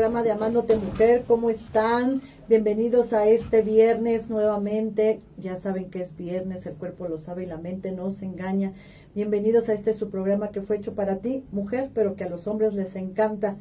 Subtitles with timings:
[0.00, 2.22] programa de Amándote Mujer, ¿cómo están?
[2.48, 7.46] Bienvenidos a este viernes nuevamente, ya saben que es viernes, el cuerpo lo sabe y
[7.46, 8.72] la mente no se engaña.
[9.14, 12.46] Bienvenidos a este su programa que fue hecho para ti, mujer, pero que a los
[12.46, 13.58] hombres les encanta,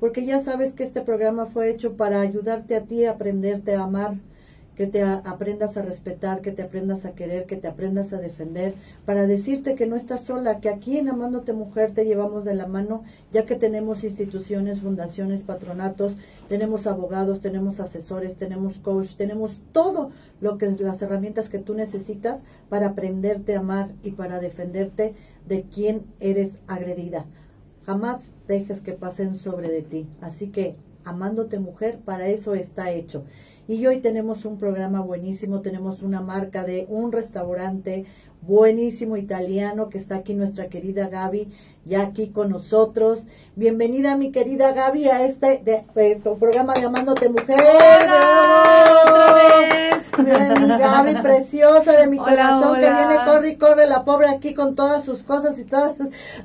[0.00, 3.82] porque ya sabes que este programa fue hecho para ayudarte a ti a aprenderte a
[3.82, 4.14] amar,
[4.76, 8.74] que te aprendas a respetar, que te aprendas a querer, que te aprendas a defender,
[9.04, 12.66] para decirte que no estás sola, que aquí en Amándote Mujer te llevamos de la
[12.66, 13.02] mano,
[13.32, 16.16] ya que tenemos instituciones, fundaciones, patronatos,
[16.48, 20.10] tenemos abogados, tenemos asesores, tenemos coach, tenemos todo
[20.40, 25.14] lo que las herramientas que tú necesitas para aprenderte a amar y para defenderte
[25.46, 27.26] de quien eres agredida.
[27.84, 30.06] Jamás dejes que pasen sobre de ti.
[30.20, 33.24] Así que, amándote mujer, para eso está hecho.
[33.68, 38.06] Y hoy tenemos un programa buenísimo, tenemos una marca de un restaurante
[38.42, 41.48] buenísimo italiano que está aquí nuestra querida Gaby,
[41.84, 43.26] ya aquí con nosotros.
[43.54, 45.84] Bienvenida mi querida Gaby a este de,
[46.22, 47.58] programa de Amándote Mujer.
[50.18, 54.74] mi Gaby preciosa de mi corazón que viene, corre y corre la pobre aquí con
[54.74, 55.94] todas sus cosas y todas.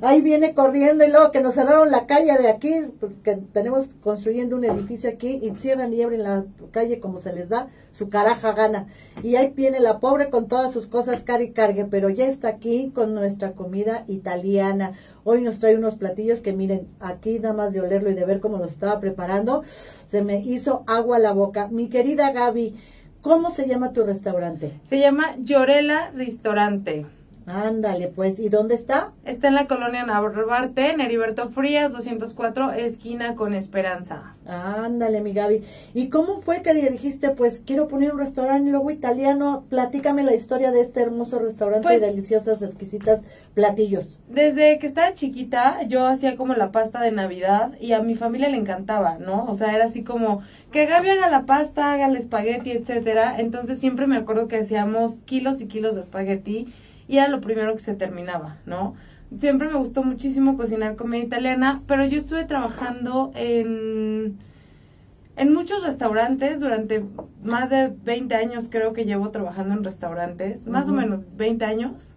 [0.00, 4.56] Ahí viene corriendo y luego que nos cerraron la calle de aquí, porque tenemos construyendo
[4.56, 7.68] un edificio aquí y cierran y abren la calle como se les da
[7.98, 8.86] su caraja gana.
[9.24, 12.92] Y ahí viene la pobre con todas sus cosas cari cargue, pero ya está aquí
[12.94, 14.92] con nuestra comida italiana.
[15.24, 18.38] Hoy nos trae unos platillos que miren, aquí nada más de olerlo y de ver
[18.38, 19.64] cómo los estaba preparando,
[20.06, 21.68] se me hizo agua a la boca.
[21.68, 22.76] Mi querida Gaby,
[23.20, 24.80] ¿cómo se llama tu restaurante?
[24.84, 27.17] Se llama Llorela Restaurante.
[27.48, 29.12] Ándale, pues, ¿y dónde está?
[29.24, 34.34] Está en la colonia Narvarte, en Heriberto Frías, 204, esquina con Esperanza.
[34.46, 35.62] Ándale, mi Gaby.
[35.94, 39.64] ¿Y cómo fue que dijiste, pues, quiero poner un restaurante luego italiano?
[39.70, 43.22] Platícame la historia de este hermoso restaurante pues, de deliciosas, exquisitas
[43.54, 44.18] platillos.
[44.28, 48.50] Desde que estaba chiquita, yo hacía como la pasta de Navidad y a mi familia
[48.50, 49.46] le encantaba, ¿no?
[49.46, 53.36] O sea, era así como que Gaby haga la pasta, haga el espagueti, etcétera.
[53.38, 56.68] Entonces siempre me acuerdo que hacíamos kilos y kilos de espagueti
[57.08, 58.94] y era lo primero que se terminaba, ¿no?
[59.36, 64.38] Siempre me gustó muchísimo cocinar comida italiana, pero yo estuve trabajando en,
[65.36, 67.04] en muchos restaurantes durante
[67.42, 72.14] más de 20 años, creo que llevo trabajando en restaurantes, más o menos 20 años.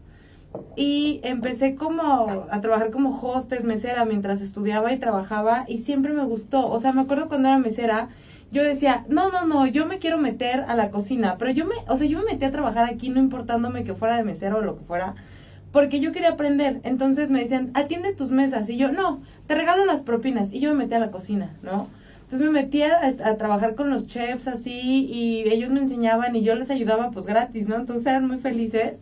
[0.76, 6.26] Y empecé como a trabajar como hostess, mesera, mientras estudiaba y trabajaba y siempre me
[6.26, 6.70] gustó.
[6.70, 8.10] O sea, me acuerdo cuando era mesera,
[8.52, 11.76] yo decía, no, no, no, yo me quiero meter a la cocina, pero yo me,
[11.88, 14.62] o sea, yo me metí a trabajar aquí no importándome que fuera de mesero o
[14.62, 15.16] lo que fuera,
[15.72, 16.82] porque yo quería aprender.
[16.84, 18.70] Entonces me decían, atiende tus mesas.
[18.70, 20.52] Y yo, no, te regalo las propinas.
[20.52, 21.88] Y yo me metí a la cocina, ¿no?
[22.24, 26.44] Entonces me metí a, a, trabajar con los chefs así y ellos me enseñaban y
[26.44, 27.76] yo les ayudaba pues gratis, ¿no?
[27.76, 29.00] Entonces eran muy felices.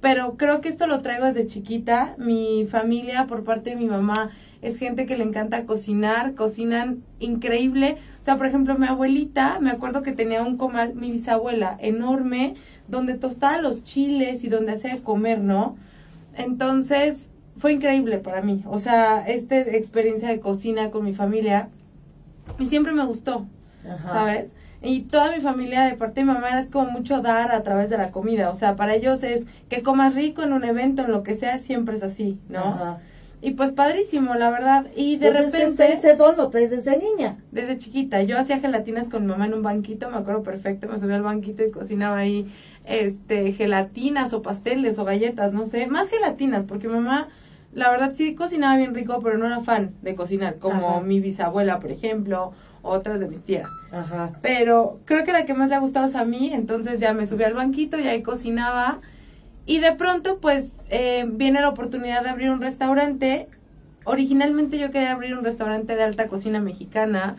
[0.00, 2.14] Pero creo que esto lo traigo desde chiquita.
[2.18, 7.96] Mi familia por parte de mi mamá es gente que le encanta cocinar, cocinan increíble.
[8.20, 12.54] O sea, por ejemplo, mi abuelita, me acuerdo que tenía un comal, mi bisabuela, enorme,
[12.88, 15.76] donde tostaba los chiles y donde hacía comer, ¿no?
[16.36, 18.64] Entonces, fue increíble para mí.
[18.66, 21.68] O sea, esta experiencia de cocina con mi familia,
[22.58, 23.46] y siempre me gustó,
[24.02, 24.52] ¿sabes?
[24.80, 27.90] Y toda mi familia, de parte de mi mamá, es como mucho dar a través
[27.90, 28.50] de la comida.
[28.50, 31.58] O sea, para ellos es que comas rico en un evento, en lo que sea,
[31.58, 32.60] siempre es así, ¿no?
[32.60, 32.98] Ajá.
[33.40, 34.86] Y pues padrísimo, la verdad.
[34.96, 35.92] Y de repente...
[35.92, 37.38] Ese, don lo traes desde niña.
[37.52, 38.22] Desde chiquita.
[38.22, 40.88] Yo hacía gelatinas con mi mamá en un banquito, me acuerdo perfecto.
[40.88, 42.52] Me subía al banquito y cocinaba ahí
[42.84, 45.86] este gelatinas o pasteles o galletas, no sé.
[45.86, 47.28] Más gelatinas, porque mi mamá,
[47.72, 50.56] la verdad, sí cocinaba bien rico, pero no era fan de cocinar.
[50.58, 52.52] Como mi bisabuela, por ejemplo,
[52.82, 53.68] otras de mis tías.
[53.92, 54.32] Ajá.
[54.42, 56.50] Pero creo que la que más le ha gustado es a mí.
[56.52, 59.00] Entonces ya me subí al banquito y ahí cocinaba
[59.68, 63.48] y de pronto, pues, eh, viene la oportunidad de abrir un restaurante.
[64.04, 67.36] Originalmente yo quería abrir un restaurante de alta cocina mexicana,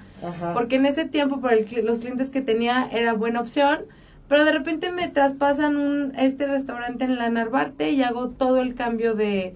[0.54, 3.80] porque en ese tiempo, por el, los clientes que tenía, era buena opción.
[4.28, 8.76] Pero de repente me traspasan un, este restaurante en la Narvarte y hago todo el
[8.76, 9.56] cambio de,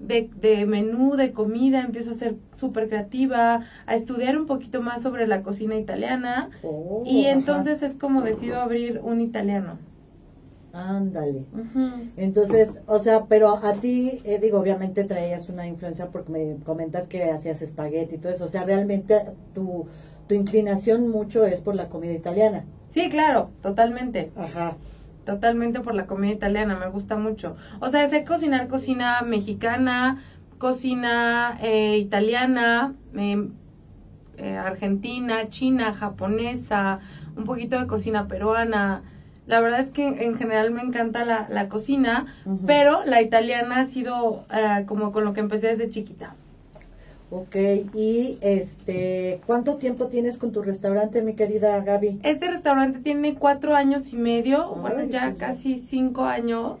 [0.00, 5.02] de, de menú, de comida, empiezo a ser súper creativa, a estudiar un poquito más
[5.02, 6.48] sobre la cocina italiana.
[6.62, 9.76] Oh, y entonces es como decido abrir un italiano.
[10.74, 11.44] Ándale.
[12.16, 17.06] Entonces, o sea, pero a ti, eh, digo, obviamente traías una influencia porque me comentas
[17.06, 18.44] que hacías espagueti y todo eso.
[18.44, 19.22] O sea, realmente
[19.54, 19.86] tu,
[20.26, 22.64] tu inclinación mucho es por la comida italiana.
[22.90, 24.32] Sí, claro, totalmente.
[24.36, 24.76] Ajá.
[25.24, 27.54] Totalmente por la comida italiana, me gusta mucho.
[27.80, 30.24] O sea, sé cocinar cocina mexicana,
[30.58, 33.52] cocina eh, italiana, em,
[34.38, 36.98] eh, argentina, china, japonesa,
[37.36, 39.04] un poquito de cocina peruana
[39.46, 42.26] la verdad es que en general me encanta la, la cocina,
[42.66, 46.34] pero la italiana ha sido eh, como con lo que empecé desde chiquita.
[47.30, 47.56] Ok,
[47.94, 52.20] y este, ¿cuánto tiempo tienes con tu restaurante, mi querida Gaby?
[52.22, 56.78] Este restaurante tiene cuatro años y medio, bueno, ya casi cinco años.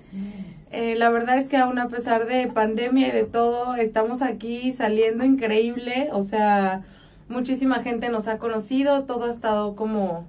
[0.70, 4.70] Eh, la verdad es que aún a pesar de pandemia y de todo, estamos aquí
[4.72, 6.82] saliendo increíble, o sea,
[7.28, 10.24] muchísima gente nos ha conocido, todo ha estado como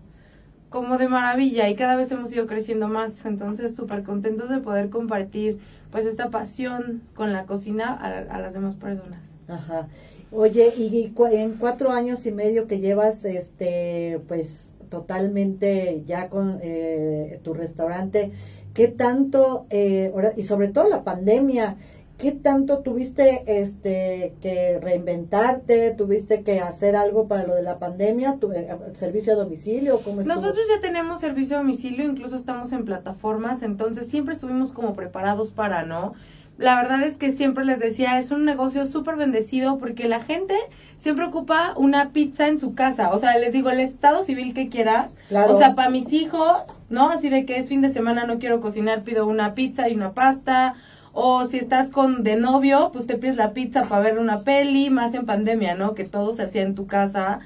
[0.75, 4.89] como de maravilla y cada vez hemos ido creciendo más, entonces súper contentos de poder
[4.89, 5.57] compartir
[5.89, 9.21] pues esta pasión con la cocina a, las demás personas.
[9.47, 9.87] Ajá.
[10.33, 17.39] Oye, y, en cuatro años y medio que llevas, este, pues totalmente ya con eh,
[17.41, 18.33] tu restaurante,
[18.73, 21.77] ¿qué tanto, eh, y sobre todo la pandemia,
[22.17, 25.91] ¿Qué tanto tuviste este que reinventarte?
[25.91, 28.37] ¿Tuviste que hacer algo para lo de la pandemia?
[28.39, 29.99] ¿Tu, eh, ¿Servicio a domicilio?
[29.99, 34.93] ¿Cómo Nosotros ya tenemos servicio a domicilio, incluso estamos en plataformas, entonces siempre estuvimos como
[34.93, 36.13] preparados para, ¿no?
[36.57, 40.55] La verdad es que siempre les decía, es un negocio súper bendecido porque la gente
[40.95, 43.09] siempre ocupa una pizza en su casa.
[43.11, 45.17] O sea, les digo, el estado civil que quieras.
[45.49, 47.09] O sea, para mis hijos, ¿no?
[47.09, 50.13] Así de que es fin de semana, no quiero cocinar, pido una pizza y una
[50.13, 50.75] pasta
[51.17, 54.89] o si estás con de novio, pues te pides la pizza para ver una peli,
[54.89, 55.95] más en pandemia, ¿no?
[55.95, 57.39] Que todo se hacía en tu casa.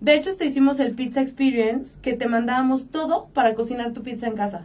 [0.00, 4.28] De hecho, te hicimos el Pizza Experience, que te mandábamos todo para cocinar tu pizza
[4.28, 4.62] en casa.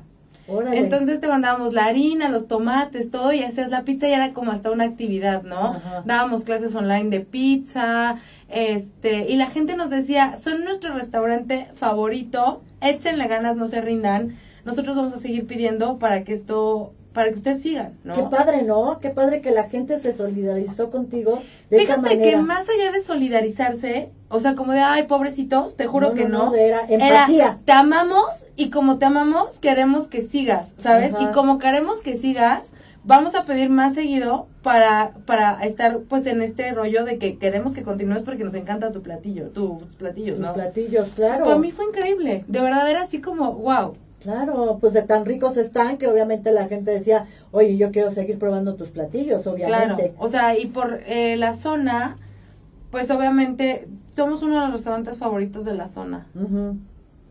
[0.73, 4.51] Entonces te mandábamos la harina, los tomates, todo, y hacías la pizza y era como
[4.51, 5.81] hasta una actividad, ¿no?
[6.05, 12.61] Dábamos clases online de pizza, este, y la gente nos decía, son nuestro restaurante favorito,
[12.81, 14.35] échenle ganas, no se rindan.
[14.65, 18.13] Nosotros vamos a seguir pidiendo para que esto para que ustedes sigan, ¿no?
[18.15, 18.99] Qué padre, ¿no?
[18.99, 22.31] Qué padre que la gente se solidarizó contigo de Fíjate esa manera.
[22.31, 26.53] que más allá de solidarizarse, o sea, como de, ay, pobrecitos, te juro que no.
[26.55, 27.59] era empatía.
[27.65, 28.25] te amamos
[28.55, 31.13] y como te amamos, queremos que sigas, ¿sabes?
[31.19, 32.71] Y como queremos que sigas,
[33.03, 37.73] vamos a pedir más seguido para, para estar pues en este rollo de que queremos
[37.73, 40.53] que continúes porque nos encanta tu platillo, tus platillos, ¿no?
[40.53, 41.45] Tus platillos, claro.
[41.45, 45.57] Para mí fue increíble, de verdad era así como, wow, Claro, pues de tan ricos
[45.57, 49.95] están que obviamente la gente decía, oye, yo quiero seguir probando tus platillos, obviamente.
[49.95, 52.17] Claro, o sea, y por eh, la zona,
[52.91, 56.27] pues obviamente somos uno de los restaurantes favoritos de la zona.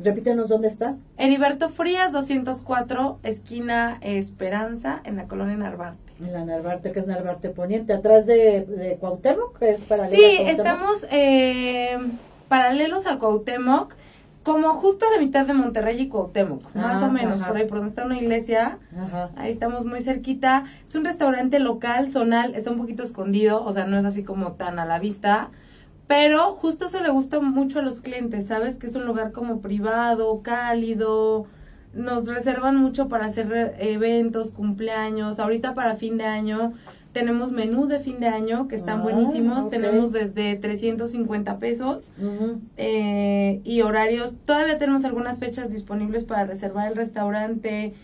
[0.00, 0.96] Repítenos dónde está.
[1.16, 6.12] Heriberto Frías, 204, esquina Esperanza, en la colonia Narvarte.
[6.20, 10.38] En la Narvarte, que es Narvarte Poniente, atrás de, de Cuauhtémoc, que es paralelo Sí,
[10.40, 11.98] estamos eh,
[12.48, 13.94] paralelos a Cuauhtémoc
[14.42, 17.66] como justo a la mitad de Monterrey y Cuauhtémoc, más o ah, menos, por ahí
[17.66, 18.78] por donde está una iglesia,
[19.36, 20.64] ahí estamos muy cerquita.
[20.86, 24.52] Es un restaurante local, zonal, está un poquito escondido, o sea, no es así como
[24.52, 25.50] tan a la vista,
[26.06, 28.78] pero justo eso le gusta mucho a los clientes, ¿sabes?
[28.78, 31.46] Que es un lugar como privado, cálido,
[31.92, 36.72] nos reservan mucho para hacer eventos, cumpleaños, ahorita para fin de año
[37.12, 39.68] tenemos menús de fin de año que están ah, buenísimos.
[39.68, 42.12] Tenemos desde 350 pesos
[42.76, 44.34] eh, y horarios.
[44.44, 47.94] Todavía tenemos algunas fechas disponibles para reservar el restaurante.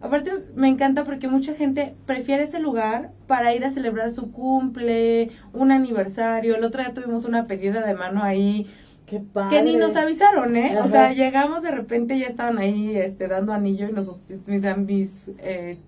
[0.00, 5.30] Aparte, me encanta porque mucha gente prefiere ese lugar para ir a celebrar su cumple,
[5.52, 6.56] un aniversario.
[6.56, 8.66] El otro día tuvimos una pedida de mano ahí.
[9.06, 9.56] Qué padre.
[9.56, 10.78] Que ni nos avisaron, ¿eh?
[10.82, 14.10] O sea, llegamos de repente y ya estaban ahí este, dando anillo y nos,
[14.46, 15.78] mis, mis eh,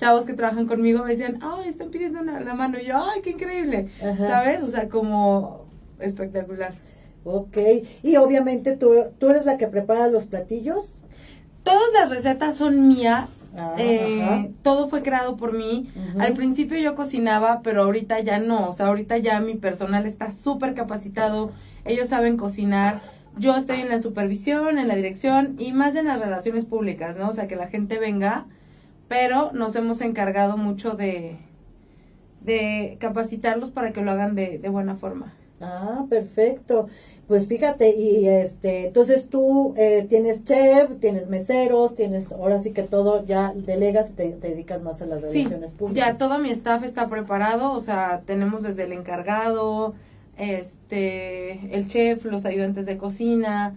[0.00, 2.78] chavos que trabajan conmigo me decían, ay, están pidiendo una, la mano.
[2.80, 3.90] Y yo, ay, qué increíble.
[4.16, 4.62] ¿Sabes?
[4.62, 5.66] O sea, como
[5.98, 6.74] espectacular.
[7.24, 7.58] Ok.
[8.02, 10.98] Y obviamente tú, tú eres la que prepara los platillos.
[11.64, 13.50] Todas las recetas son mías.
[13.54, 15.90] Ah, eh, todo fue creado por mí.
[16.18, 18.70] Al principio yo cocinaba, pero ahorita ya no.
[18.70, 21.52] O sea, ahorita ya mi personal está súper capacitado.
[21.84, 23.02] Ellos saben cocinar.
[23.36, 27.28] Yo estoy en la supervisión, en la dirección y más en las relaciones públicas, ¿no?
[27.28, 28.46] O sea, que la gente venga
[29.10, 31.36] pero nos hemos encargado mucho de,
[32.42, 35.34] de capacitarlos para que lo hagan de, de buena forma.
[35.60, 36.86] Ah, perfecto.
[37.26, 42.84] Pues fíjate, y este, entonces tú eh, tienes chef, tienes meseros, tienes, ahora sí que
[42.84, 46.06] todo ya delegas y te, dedicas más a las relaciones públicas.
[46.06, 49.94] Ya todo mi staff está preparado, o sea, tenemos desde el encargado,
[50.38, 53.74] este, el chef, los ayudantes de cocina,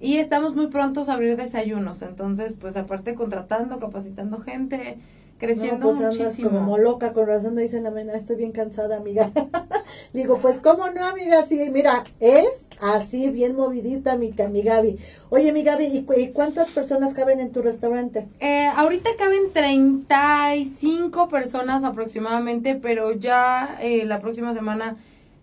[0.00, 4.98] y estamos muy prontos a abrir desayunos, entonces, pues aparte contratando, capacitando gente,
[5.38, 6.50] creciendo no, pues muchísimo.
[6.50, 9.30] como loca, con razón me dicen la mañana, estoy bien cansada, amiga.
[10.12, 14.98] Digo, pues cómo no, amiga, sí, mira, es así bien movidita mi, mi Gaby.
[15.30, 18.26] Oye, mi Gaby, ¿y, cuántas personas caben en tu restaurante?
[18.40, 24.96] Eh, ahorita caben 35 personas aproximadamente, pero ya eh, la próxima semana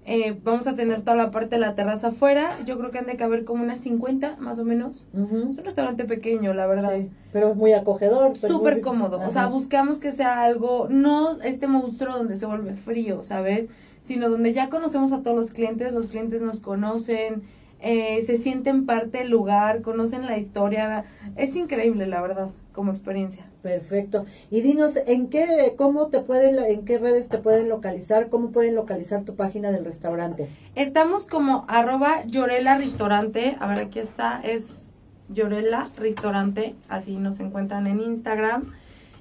[0.05, 2.57] eh, vamos a tener toda la parte de la terraza afuera.
[2.65, 5.07] Yo creo que han de caber como unas 50 más o menos.
[5.13, 6.93] Es un restaurante pequeño, la verdad.
[7.31, 8.35] pero es muy acogedor.
[8.37, 9.21] Súper cómodo.
[9.25, 13.69] O sea, buscamos que sea algo, no este monstruo donde se vuelve frío, ¿sabes?
[14.03, 17.43] sino donde ya conocemos a todos los clientes, los clientes nos conocen,
[17.79, 21.05] eh, se sienten parte del lugar, conocen la historia.
[21.35, 23.45] Es increíble, la verdad, como experiencia.
[23.63, 24.25] Perfecto.
[24.51, 28.29] Y dinos, ¿en qué, cómo te pueden, en qué redes te pueden localizar?
[28.29, 30.49] ¿Cómo pueden localizar tu página del restaurante?
[30.75, 33.55] Estamos como arroba Llorela Restaurante.
[33.61, 34.91] A ver, aquí está, es
[35.29, 36.75] Llorela Restaurante.
[36.89, 38.73] Así nos encuentran en Instagram.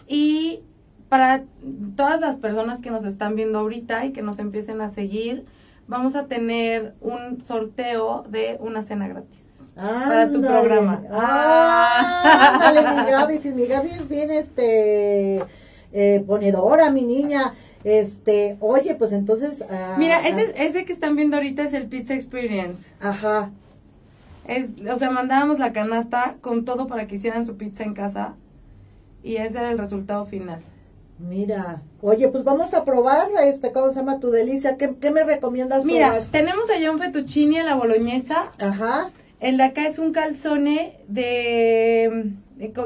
[0.09, 0.63] Y
[1.09, 1.45] para
[1.95, 5.45] todas las personas que nos están viendo ahorita y que nos empiecen a seguir,
[5.87, 9.52] vamos a tener un sorteo de una cena gratis.
[9.75, 11.03] Para tu programa.
[11.11, 15.43] Ah, ándale, mi Gaby, si mi Gaby es bien este
[15.93, 17.55] eh, ponedora, mi niña.
[17.85, 19.65] Este, oye, pues entonces.
[19.69, 20.29] Ah, Mira, ah.
[20.29, 22.93] ese, ese que están viendo ahorita es el Pizza Experience.
[23.01, 23.51] Ajá.
[24.47, 28.35] Es, o sea, mandábamos la canasta con todo para que hicieran su pizza en casa.
[29.23, 30.61] Y ese era el resultado final.
[31.19, 34.77] Mira, oye, pues vamos a probar, este, ¿cómo se llama tu delicia?
[34.77, 38.51] ¿Qué, me recomiendas Mira, tenemos allá un fettuccine a la boloñesa.
[38.59, 39.11] Ajá.
[39.43, 42.31] El de acá es un calzone de,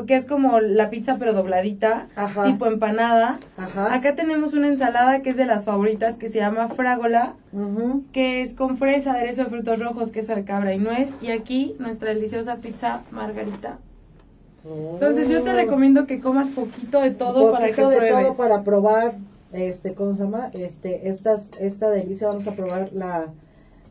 [0.06, 2.44] que es como la pizza pero dobladita, Ajá.
[2.46, 3.38] tipo empanada.
[3.56, 3.94] Ajá.
[3.94, 7.34] Acá tenemos una ensalada que es de las favoritas que se llama frágola,
[8.12, 11.10] que es con fresa, aderezo de frutos rojos, queso de cabra y nuez.
[11.20, 13.78] Y aquí nuestra deliciosa pizza margarita
[14.68, 15.54] entonces yo te oh.
[15.54, 19.14] recomiendo que comas poquito de todo para que de todo para probar
[19.52, 23.28] este cómo se llama este estas esta delicia vamos a probar la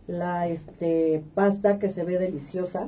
[0.08, 2.88] la este pasta que se ve deliciosa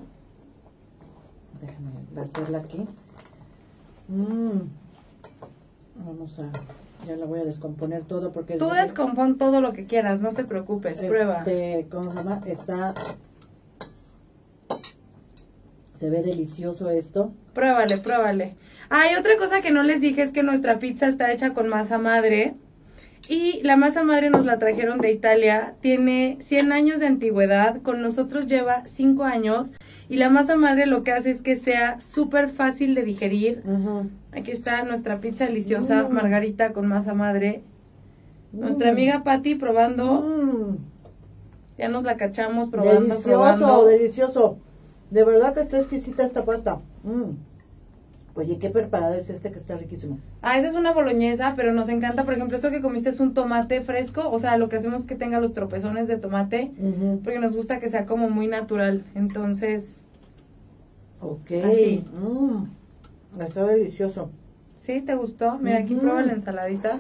[1.62, 2.86] déjame hacerla aquí
[4.08, 4.60] mm.
[6.06, 6.52] vamos a
[7.08, 10.44] ya la voy a descomponer todo porque tú descompón todo lo que quieras no te
[10.44, 12.94] preocupes prueba este, cómo se llama está
[15.98, 17.34] se ve delicioso esto.
[17.54, 18.56] Pruébale, pruébale.
[18.90, 21.98] Hay otra cosa que no les dije es que nuestra pizza está hecha con masa
[21.98, 22.54] madre.
[23.30, 25.76] Y la masa madre nos la trajeron de Italia.
[25.82, 27.82] Tiene 100 años de antigüedad.
[27.82, 29.74] Con nosotros lleva 5 años.
[30.10, 33.64] Y la masa madre lo que hace es que sea súper fácil de digerir.
[34.32, 36.14] Aquí está nuestra pizza deliciosa, mm.
[36.14, 37.64] margarita con masa madre.
[38.54, 38.94] Nuestra mm.
[38.94, 40.22] amiga Patti probando.
[40.22, 40.78] Mm.
[41.78, 43.02] Ya nos la cachamos probando.
[43.02, 44.58] Delicioso, delicioso.
[45.12, 46.80] De verdad que está exquisita esta pasta.
[47.04, 47.32] Mm.
[48.38, 50.20] Oye, qué preparado es este que está riquísimo.
[50.44, 53.34] Ah, esa es una boloñesa, pero nos encanta, por ejemplo, esto que comiste es un
[53.34, 56.72] tomate fresco, o sea, lo que hacemos es que tenga los tropezones de tomate,
[57.24, 59.04] porque nos gusta que sea como muy natural.
[59.16, 60.02] Entonces,
[61.20, 61.52] ok.
[61.66, 62.06] Así.
[62.14, 63.42] Mm.
[63.42, 64.30] Está delicioso.
[64.82, 65.02] ¿Sí?
[65.02, 65.58] ¿Te gustó?
[65.58, 67.00] Mira, aquí prueba la ensaladita.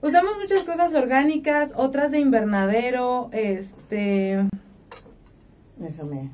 [0.00, 4.46] Usamos muchas cosas orgánicas, otras de invernadero, este...
[5.76, 6.30] Déjame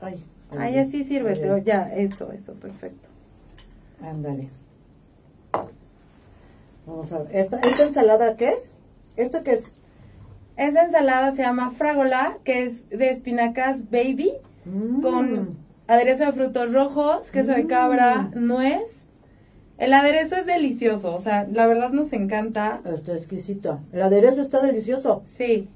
[0.00, 0.24] Ay,
[0.58, 3.13] Ahí así sirve, pero ya, eso, eso, perfecto.
[4.04, 4.48] Ándale.
[6.86, 7.36] Vamos a ver.
[7.36, 8.74] ¿Esta, ¿Esta ensalada qué es?
[9.16, 9.74] ¿Esto qué es?
[10.56, 14.32] Esa ensalada se llama fragola, que es de espinacas baby,
[14.64, 15.00] mm.
[15.00, 15.56] con
[15.88, 18.46] aderezo de frutos rojos, queso de cabra, mm.
[18.46, 19.04] nuez.
[19.78, 22.80] El aderezo es delicioso, o sea, la verdad nos encanta.
[22.84, 23.80] Está exquisito.
[23.92, 25.22] El aderezo está delicioso.
[25.26, 25.68] Sí.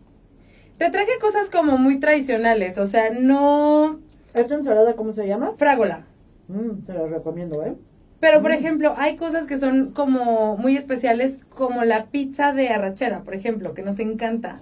[0.76, 3.98] Te traje cosas como muy tradicionales, o sea, no
[4.34, 5.52] ¿Esta ensalada cómo se llama?
[5.56, 6.04] Frágola.
[6.48, 7.74] Mm, te la recomiendo, ¿eh?
[8.20, 13.20] Pero, por ejemplo, hay cosas que son como muy especiales, como la pizza de arrachera,
[13.22, 14.58] por ejemplo, que nos encanta.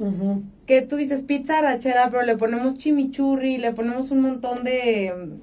[0.66, 5.38] Que tú dices pizza arrachera, pero le ponemos chimichurri, le ponemos un montón de,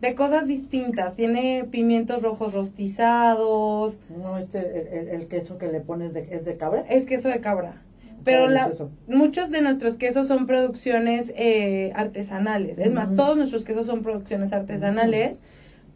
[0.00, 1.14] de cosas distintas.
[1.14, 3.98] Tiene pimientos rojos rostizados.
[4.08, 6.84] No, este, el, queso que le pones es de cabra.
[6.88, 7.82] Es queso de cabra.
[8.24, 8.72] Pero la,
[9.06, 12.76] muchos de nuestros quesos son producciones eh, artesanales.
[12.80, 15.42] Es más, todos nuestros quesos son producciones artesanales.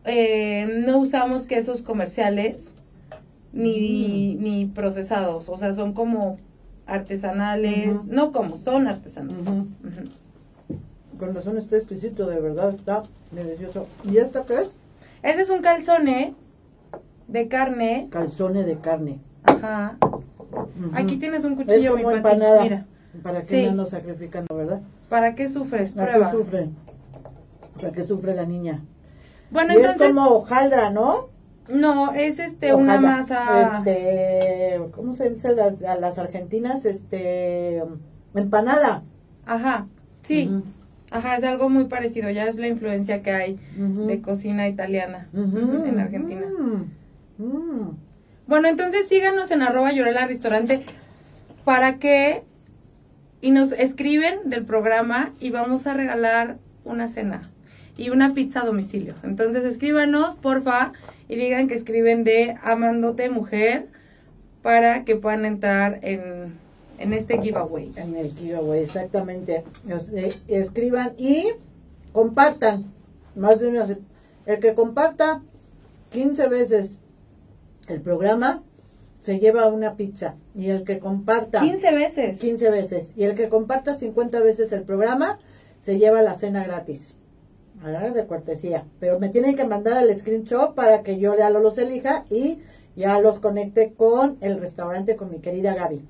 [0.05, 2.71] Eh, no usamos quesos comerciales
[3.53, 5.49] ni, ni procesados.
[5.49, 6.39] O sea, son como
[6.87, 8.05] artesanales.
[8.05, 9.45] No como, son artesanales.
[11.19, 13.87] Con razón está exquisito, de verdad, está delicioso.
[14.05, 14.71] ¿Y esta qué es?
[15.23, 16.35] Ese es un calzone
[17.29, 18.09] de carne.
[18.11, 19.21] Calzone de carne.
[19.45, 19.99] Ajá.
[20.95, 22.63] Aquí tienes un cuchillo, es como empanada.
[22.63, 22.87] Mira.
[23.23, 24.81] ¿Para qué me ando sacrificando, verdad?
[25.09, 25.93] ¿Para qué sufres?
[25.93, 26.69] ¿Para qué sufre?
[27.81, 28.81] ¿Para qué sufre la niña?
[29.51, 30.01] Bueno, entonces...
[30.01, 31.29] es como hojaldra, ¿no?
[31.69, 33.79] No, es este una masa...
[33.79, 36.85] Este, ¿cómo se dice las, a las argentinas?
[36.85, 37.83] Este,
[38.35, 39.03] empanada.
[39.47, 39.87] Ajá,
[40.23, 40.51] sí.
[41.11, 45.99] Ajá, es algo muy parecido, ya es la influencia que hay de cocina italiana en
[45.99, 46.47] Argentina.
[48.47, 50.83] Bueno, entonces síganos en arroba llorela restaurante
[51.65, 52.43] para que
[53.41, 57.41] y nos escriben del programa y vamos a regalar una cena
[57.97, 59.15] y una pizza a domicilio.
[59.23, 60.93] Entonces escríbanos, porfa,
[61.29, 63.87] y digan que escriben de Amándote Mujer
[64.63, 66.55] para que puedan entrar en,
[66.99, 67.93] en este giveaway.
[67.97, 69.65] En el giveaway, exactamente.
[70.15, 71.51] Eh, escriban y
[72.13, 72.85] compartan.
[73.37, 73.77] Más bien,
[74.47, 75.43] el que comparta
[76.11, 76.97] 15 veces
[77.87, 78.63] el programa
[79.21, 80.35] se lleva una pizza.
[80.55, 81.61] Y el que comparta...
[81.61, 82.39] 15 veces.
[82.39, 83.13] 15 veces.
[83.17, 85.39] Y el que comparta 50 veces el programa
[85.81, 87.15] se lleva la cena gratis.
[87.83, 88.85] De cortesía.
[89.01, 92.59] Pero me tienen que mandar el screenshot para que yo ya los elija y
[92.95, 96.03] ya los conecte con el restaurante con mi querida Gaby.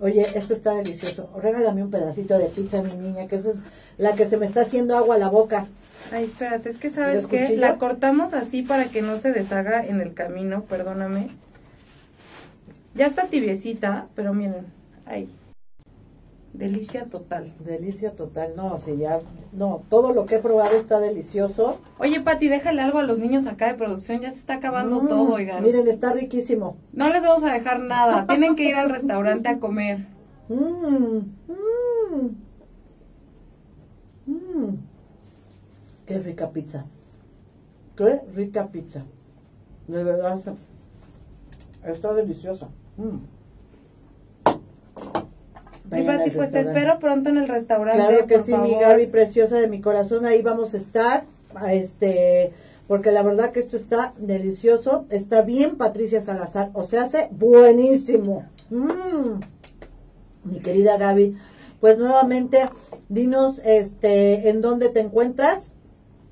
[0.00, 1.30] Oye, esto está delicioso.
[1.40, 3.56] Regálame un pedacito de pizza, mi niña, que esa es
[3.96, 5.66] la que se me está haciendo agua a la boca.
[6.12, 10.02] Ay, espérate, es que sabes que la cortamos así para que no se deshaga en
[10.02, 11.30] el camino, perdóname.
[12.94, 14.66] Ya está tibiecita, pero miren,
[15.06, 15.30] ahí.
[16.56, 17.52] Delicia total.
[17.58, 19.18] Delicia total, no, sí, ya,
[19.52, 21.78] no, todo lo que he probado está delicioso.
[21.98, 25.08] Oye, Pati, déjale algo a los niños acá de producción, ya se está acabando mm,
[25.08, 25.62] todo, oigan.
[25.62, 26.78] Miren, está riquísimo.
[26.92, 29.98] No les vamos a dejar nada, tienen que ir al restaurante a comer.
[30.48, 32.34] Mmm, mmm,
[34.26, 34.74] mmm.
[36.06, 36.86] Qué rica pizza.
[37.96, 39.04] Qué rica pizza.
[39.88, 40.40] De verdad,
[41.84, 42.68] está, deliciosa.
[42.96, 43.35] Mm.
[45.92, 47.98] Y pues te espero pronto en el restaurante.
[47.98, 51.24] Claro que sí, mi Gaby preciosa de mi corazón, ahí vamos a estar.
[51.70, 52.52] Este,
[52.88, 58.46] porque la verdad que esto está delicioso, está bien Patricia Salazar, o se hace buenísimo.
[58.70, 59.40] Mm.
[60.44, 61.36] Mi querida Gaby,
[61.80, 62.68] pues nuevamente
[63.08, 65.72] dinos este en dónde te encuentras.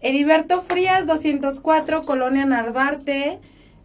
[0.00, 3.40] Heriberto Frías 204, Colonia Narvarte,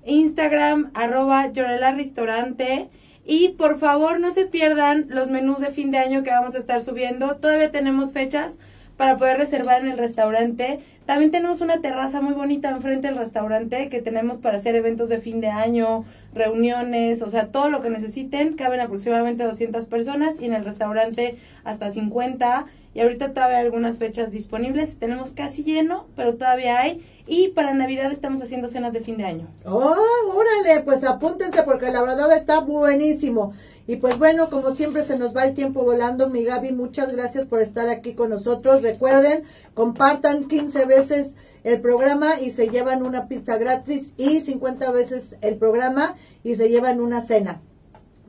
[0.05, 2.89] Instagram arroba Llorela Restaurante
[3.29, 6.57] y por favor no se pierdan los menús de fin de año que vamos a
[6.57, 7.35] estar subiendo.
[7.35, 8.57] Todavía tenemos fechas
[8.97, 10.79] para poder reservar en el restaurante.
[11.09, 15.19] También tenemos una terraza muy bonita enfrente del restaurante que tenemos para hacer eventos de
[15.19, 18.53] fin de año, reuniones, o sea, todo lo que necesiten.
[18.53, 22.67] Caben aproximadamente 200 personas y en el restaurante hasta 50.
[22.93, 24.97] Y ahorita todavía hay algunas fechas disponibles.
[24.99, 27.03] Tenemos casi lleno, pero todavía hay.
[27.25, 29.47] Y para Navidad estamos haciendo cenas de fin de año.
[29.65, 29.95] ¡Oh,
[30.31, 30.83] órale!
[30.85, 33.53] Pues apúntense porque la verdad está buenísimo.
[33.89, 36.30] Y pues bueno, como siempre se nos va el tiempo volando.
[36.30, 38.84] Mi Gaby, muchas gracias por estar aquí con nosotros.
[38.84, 45.38] Recuerden, compartan 15 veces el programa y se llevan una pizza gratis y 50 veces
[45.41, 47.62] el programa y se llevan una cena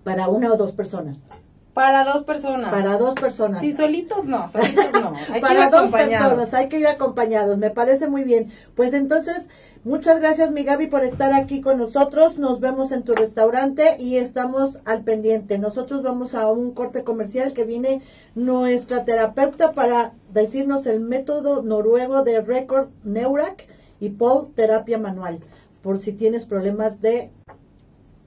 [0.03, 1.27] para una o dos personas.
[1.75, 2.70] Para dos personas.
[2.70, 3.61] Para dos personas.
[3.61, 5.12] Sí, solitos no, solitos no.
[5.31, 7.59] Hay Para que ir dos personas, hay que ir acompañados.
[7.59, 8.51] Me parece muy bien.
[8.75, 9.51] Pues entonces,
[9.84, 12.38] muchas gracias, mi Gaby, por estar aquí con nosotros.
[12.38, 15.58] Nos vemos en tu restaurante y estamos al pendiente.
[15.58, 18.02] Nosotros vamos a un corte comercial que viene
[18.34, 23.66] nuestra terapeuta para decirnos el método noruego de Record Neurac
[24.00, 25.40] y Paul Terapia Manual,
[25.82, 27.30] por si tienes problemas de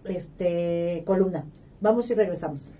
[0.05, 1.45] este columna.
[1.81, 2.71] Vamos y regresamos.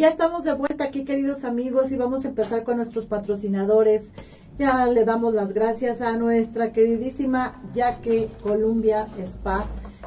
[0.00, 4.12] Ya estamos de vuelta aquí, queridos amigos, y vamos a empezar con nuestros patrocinadores.
[4.58, 9.66] Ya le damos las gracias a nuestra queridísima Yaque Columbia Spa.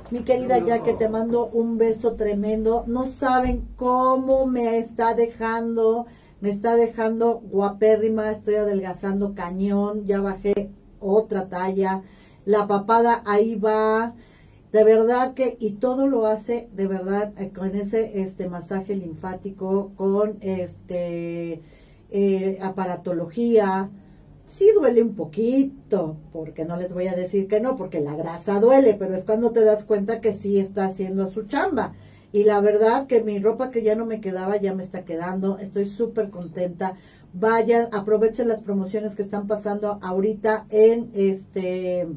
[0.10, 2.86] Mi querida Yaque, te mando un beso tremendo.
[2.88, 6.08] No saben cómo me está dejando,
[6.41, 12.01] me está dejando guapérrima, estoy adelgazando cañón, ya bajé otra talla.
[12.45, 14.15] La papada ahí va
[14.73, 19.91] de verdad que y todo lo hace de verdad eh, con ese este masaje linfático
[19.95, 21.62] con este
[22.09, 23.91] eh, aparatología
[24.45, 28.59] sí duele un poquito porque no les voy a decir que no porque la grasa
[28.59, 31.93] duele pero es cuando te das cuenta que sí está haciendo su chamba.
[32.31, 35.59] Y la verdad que mi ropa que ya no me quedaba ya me está quedando
[35.59, 36.95] estoy súper contenta.
[37.31, 42.07] Vayan aprovechen las promociones que están pasando ahorita en este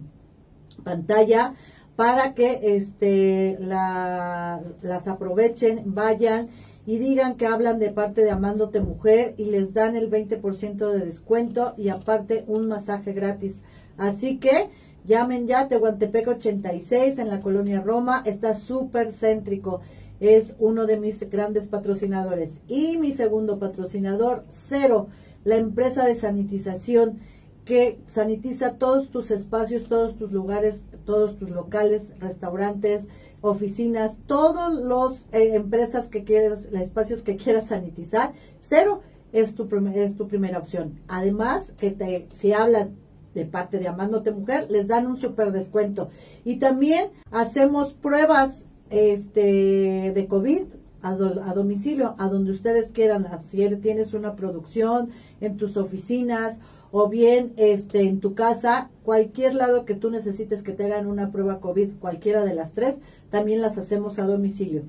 [0.85, 1.53] pantalla
[1.97, 6.49] para que este, las aprovechen, vayan
[6.85, 11.05] y digan que hablan de parte de Amándote Mujer y les dan el 20% de
[11.05, 13.63] descuento y aparte un masaje gratis.
[13.97, 14.69] Así que
[15.07, 19.81] llamen ya Tehuantepec 86 en la colonia Roma, está súper céntrico.
[20.21, 22.61] Es uno de mis grandes patrocinadores.
[22.69, 25.09] Y mi segundo patrocinador, Cero,
[25.45, 27.21] la empresa de sanitización
[27.67, 33.09] que sanitiza todos tus espacios, todos tus lugares, todos tus locales, restaurantes,
[33.41, 39.03] oficinas, todos los eh, empresas que quieras, los espacios que quieras sanitizar, cero
[39.33, 41.01] es tu, es tu primera opción.
[41.09, 42.95] Además, que te, si hablan
[43.35, 46.09] de parte de Amándote Mujer, les dan un super descuento.
[46.45, 50.63] Y también hacemos pruebas este, de COVID
[51.03, 53.27] a, a, domicilio, a donde ustedes quieran.
[53.43, 59.85] Si tienes una producción en tus oficinas o bien este en tu casa, cualquier lado
[59.85, 62.99] que tú necesites que te hagan una prueba COVID, cualquiera de las tres,
[63.31, 64.83] también las hacemos a domicilio.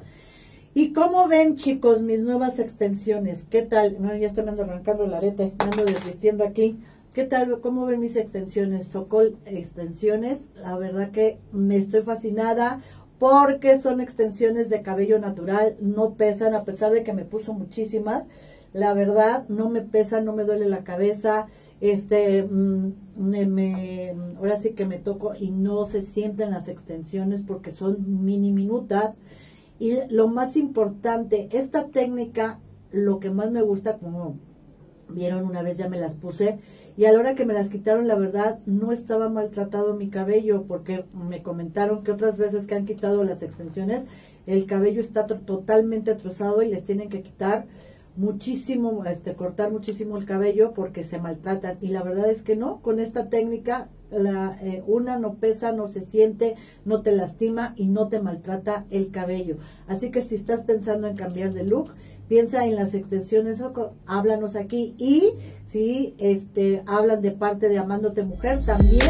[0.74, 3.46] ¿Y cómo ven, chicos, mis nuevas extensiones?
[3.50, 3.98] ¿Qué tal?
[4.00, 6.78] No, ya estoy arrancando el arete, me ando desvistiendo aquí.
[7.14, 7.62] ¿Qué tal?
[7.62, 8.88] ¿Cómo ven mis extensiones?
[8.88, 10.50] Socol extensiones.
[10.62, 12.80] La verdad que me estoy fascinada
[13.18, 18.28] porque son extensiones de cabello natural, no pesan, a pesar de que me puso muchísimas.
[18.72, 21.48] La verdad, no me pesan, no me duele la cabeza
[21.82, 27.72] este mm, me, ahora sí que me toco y no se sienten las extensiones porque
[27.72, 29.18] son mini minutas.
[29.80, 32.60] Y lo más importante esta técnica
[32.92, 34.38] lo que más me gusta como
[35.10, 36.60] vieron una vez ya me las puse
[36.98, 40.64] y a la hora que me las quitaron la verdad no estaba maltratado mi cabello
[40.68, 44.06] porque me comentaron que otras veces que han quitado las extensiones
[44.46, 47.68] el cabello está totalmente trozado y les tienen que quitar
[48.18, 51.78] muchísimo, este, cortar muchísimo el cabello porque se maltratan.
[51.82, 55.88] Y la verdad es que no, con esta técnica, la, eh, una no pesa, no
[55.88, 59.58] se siente, no te lastima y no te maltrata el cabello.
[59.88, 61.94] Así que si estás pensando en cambiar de look,
[62.28, 63.62] piensa en las extensiones,
[64.06, 64.96] háblanos aquí.
[64.98, 65.34] Y
[65.66, 69.08] si este, hablan de parte de Amándote Mujer, también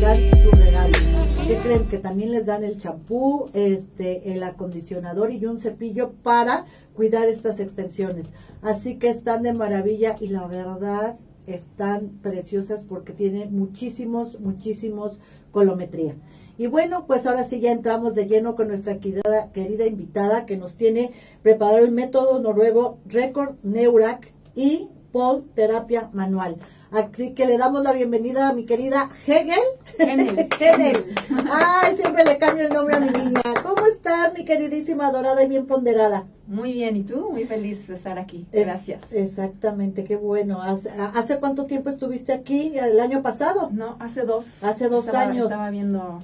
[0.00, 1.17] dan su regalo.
[1.48, 1.88] ¿Qué creen?
[1.88, 7.58] Que también les dan el champú, este, el acondicionador y un cepillo para cuidar estas
[7.58, 8.34] extensiones.
[8.60, 16.16] Así que están de maravilla y la verdad están preciosas porque tienen muchísimos, muchísimos colometría.
[16.58, 20.58] Y bueno, pues ahora sí ya entramos de lleno con nuestra querida, querida invitada que
[20.58, 26.58] nos tiene preparado el método noruego Record Neurac y Paul Terapia Manual.
[26.90, 29.58] Así que le damos la bienvenida a mi querida Hegel.
[29.98, 31.04] Hegel.
[31.50, 33.42] Ay, siempre le cambio el nombre a mi niña.
[33.62, 36.26] ¿Cómo estás, mi queridísima dorada y bien ponderada?
[36.46, 37.30] Muy bien, ¿y tú?
[37.30, 38.46] Muy feliz de estar aquí.
[38.50, 39.12] Gracias.
[39.12, 40.62] exactamente, qué bueno.
[40.62, 42.72] ¿Hace, cuánto tiempo estuviste aquí?
[42.78, 43.68] ¿El año pasado?
[43.70, 44.64] No, hace dos.
[44.64, 45.44] Hace dos años.
[45.44, 46.20] Estaba viendo.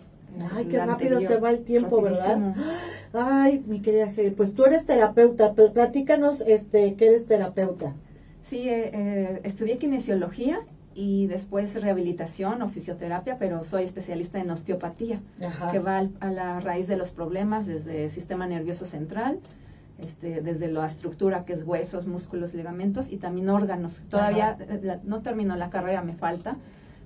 [0.54, 2.54] Ay, qué rápido se va el tiempo, ¿verdad?
[3.12, 7.94] Ay, mi querida Hegel, pues tú eres terapeuta, pero platícanos este, que eres terapeuta.
[8.44, 10.60] Sí, eh, eh, estudié kinesiología
[10.94, 15.20] y después rehabilitación o fisioterapia, pero soy especialista en osteopatía,
[15.72, 19.40] que va a la raíz de los problemas desde el sistema nervioso central,
[19.98, 24.02] este, desde la estructura que es huesos, músculos, ligamentos y también órganos.
[24.10, 26.56] Todavía eh, no termino la carrera, me falta,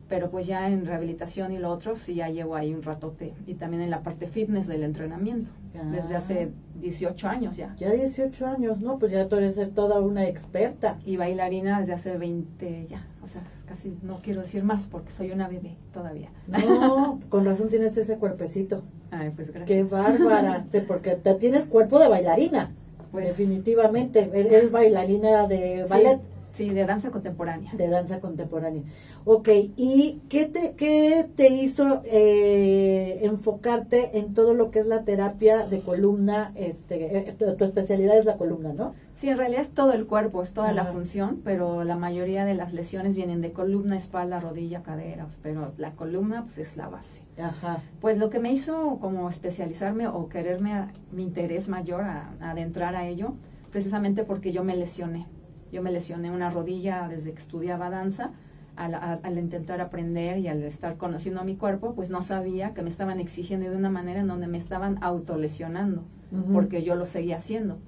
[0.08, 3.54] pero pues ya en rehabilitación y lo otro sí ya llevo ahí un ratote y
[3.54, 5.50] también en la parte fitness del entrenamiento
[5.84, 7.74] desde hace 18 años ya.
[7.78, 8.98] Ya 18 años, ¿no?
[8.98, 10.98] Pues ya tú eres toda una experta.
[11.04, 15.30] Y bailarina desde hace 20 ya, o sea, casi no quiero decir más porque soy
[15.30, 16.30] una bebé todavía.
[16.46, 18.82] No, con razón tienes ese cuerpecito.
[19.10, 19.66] Ay, pues gracias.
[19.68, 22.74] Qué bárbara, porque te tienes cuerpo de bailarina.
[23.10, 26.18] Pues, Definitivamente, eres bailarina de ballet.
[26.18, 27.72] Sí, de danza contemporánea.
[27.74, 28.82] De danza contemporánea.
[29.24, 35.04] Ok, ¿y qué te, qué te hizo eh, enfocarte en todo lo que es la
[35.04, 36.52] terapia de columna?
[36.56, 38.94] Este, eh, tu, especialidad es la columna, ¿no?
[39.14, 42.54] Sí, en realidad es todo el cuerpo, es toda la función, pero la mayoría de
[42.54, 47.22] las lesiones vienen de columna, espalda, rodilla, caderas, pero la columna pues es la base.
[47.36, 47.82] Ajá.
[48.00, 53.08] Pues lo que me hizo como especializarme o quererme, mi interés mayor a adentrar a
[53.08, 53.34] ello,
[53.72, 55.26] precisamente porque yo me lesioné
[55.72, 58.30] yo me lesioné una rodilla desde que estudiaba danza.
[58.76, 62.88] Al, intentar aprender y al estar conociendo a mi cuerpo, pues no sabía que me
[62.88, 66.04] estaban exigiendo de una manera en donde me estaban autolesionando,
[66.52, 67.78] porque yo lo seguía haciendo.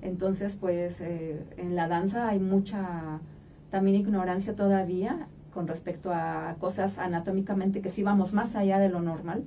[0.00, 3.20] Entonces, pues eh, en la danza hay mucha
[3.70, 9.02] también ignorancia todavía con respecto a cosas anatómicamente que si vamos más allá de lo
[9.02, 9.44] normal,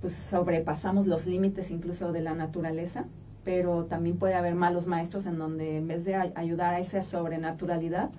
[0.00, 3.04] pues sobrepasamos los límites incluso de la naturaleza
[3.44, 8.10] pero también puede haber malos maestros en donde en vez de ayudar a esa sobrenaturalidad,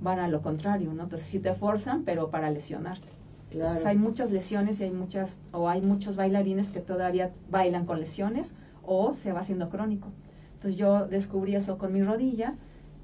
[0.00, 1.04] van a lo contrario, ¿no?
[1.04, 3.08] Entonces sí te forzan, pero para lesionarte.
[3.50, 3.80] Claro.
[3.86, 8.54] hay muchas lesiones y hay muchas, o hay muchos bailarines que todavía bailan con lesiones
[8.84, 10.08] o se va haciendo crónico.
[10.54, 12.54] Entonces yo descubrí eso con mi rodilla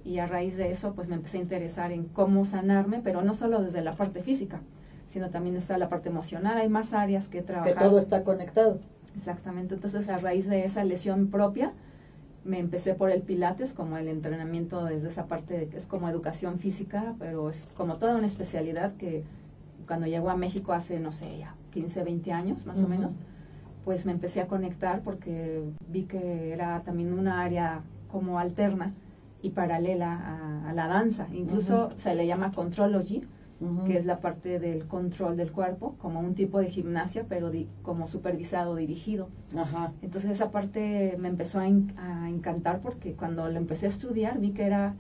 [0.05, 3.33] y a raíz de eso pues me empecé a interesar en cómo sanarme, pero no
[3.33, 4.61] solo desde la parte física,
[5.09, 7.75] sino también está la parte emocional, hay más áreas que trabajar.
[7.75, 8.81] Que todo está conectado.
[9.15, 11.73] Exactamente, entonces a raíz de esa lesión propia,
[12.45, 16.59] me empecé por el Pilates como el entrenamiento desde esa parte que es como educación
[16.59, 19.25] física, pero es como toda una especialidad que
[19.87, 23.13] cuando llegó a México hace, no sé, ya 15, 20 años más o menos,
[23.85, 28.93] pues me empecé a conectar porque vi que era también una área como alterna
[29.43, 31.27] y paralela a, la danza.
[31.33, 33.23] Incluso se le llama contrology,
[33.87, 37.51] que es la parte del control del cuerpo, como un tipo de gimnasia, pero
[37.83, 39.29] como supervisado, dirigido.
[40.03, 44.65] Entonces esa parte me empezó a, encantar porque cuando lo empecé a estudiar vi que
[44.65, 44.95] era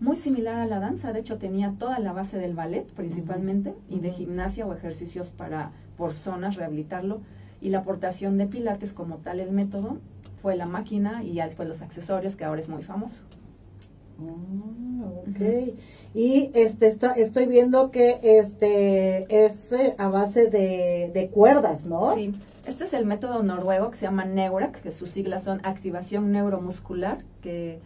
[0.00, 4.00] muy similar a la danza, de hecho tenía toda la base del ballet principalmente y
[4.00, 7.20] de gimnasia o ejercicios para por zonas rehabilitarlo.
[7.60, 9.98] Y la aportación de pilates como tal el método
[10.42, 13.22] fue la máquina y ya después los accesorios que ahora es muy famoso.
[14.20, 15.74] Ah, ok.
[16.14, 22.14] Y este está, estoy viendo que este es eh, a base de, cuerdas, ¿no?
[22.14, 22.32] Sí.
[22.66, 27.24] Este es el método noruego que se llama Neurac, que sus siglas son activación neuromuscular,
[27.42, 27.80] que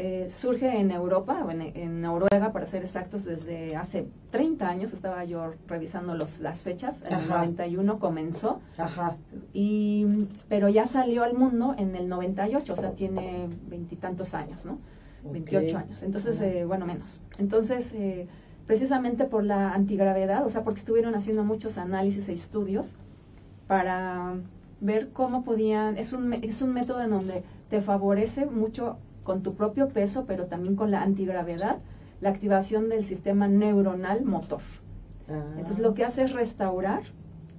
[0.00, 5.24] eh, surge en Europa, en, en, Noruega para ser exactos, desde hace 30 años, estaba
[5.24, 9.16] yo revisando los, las fechas, en el 91 comenzó, Ajá.
[9.52, 10.06] Y,
[10.48, 14.78] pero ya salió al mundo en el 98, o sea, tiene veintitantos años, ¿no?
[15.32, 16.02] 28 años.
[16.02, 17.20] Entonces, eh, bueno, menos.
[17.38, 18.26] Entonces, eh,
[18.66, 22.96] precisamente por la antigravedad, o sea, porque estuvieron haciendo muchos análisis e estudios
[23.66, 24.34] para
[24.80, 29.54] ver cómo podían, es un, es un método en donde te favorece mucho con tu
[29.54, 31.78] propio peso, pero también con la antigravedad,
[32.20, 34.62] la activación del sistema neuronal motor.
[35.58, 37.02] Entonces, lo que hace es restaurar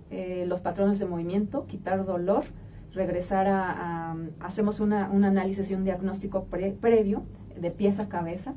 [0.09, 2.45] eh, los patrones de movimiento, quitar dolor,
[2.93, 7.23] regresar a, hacemos una, un análisis y un diagnóstico previo
[7.59, 8.53] de pies a cabeza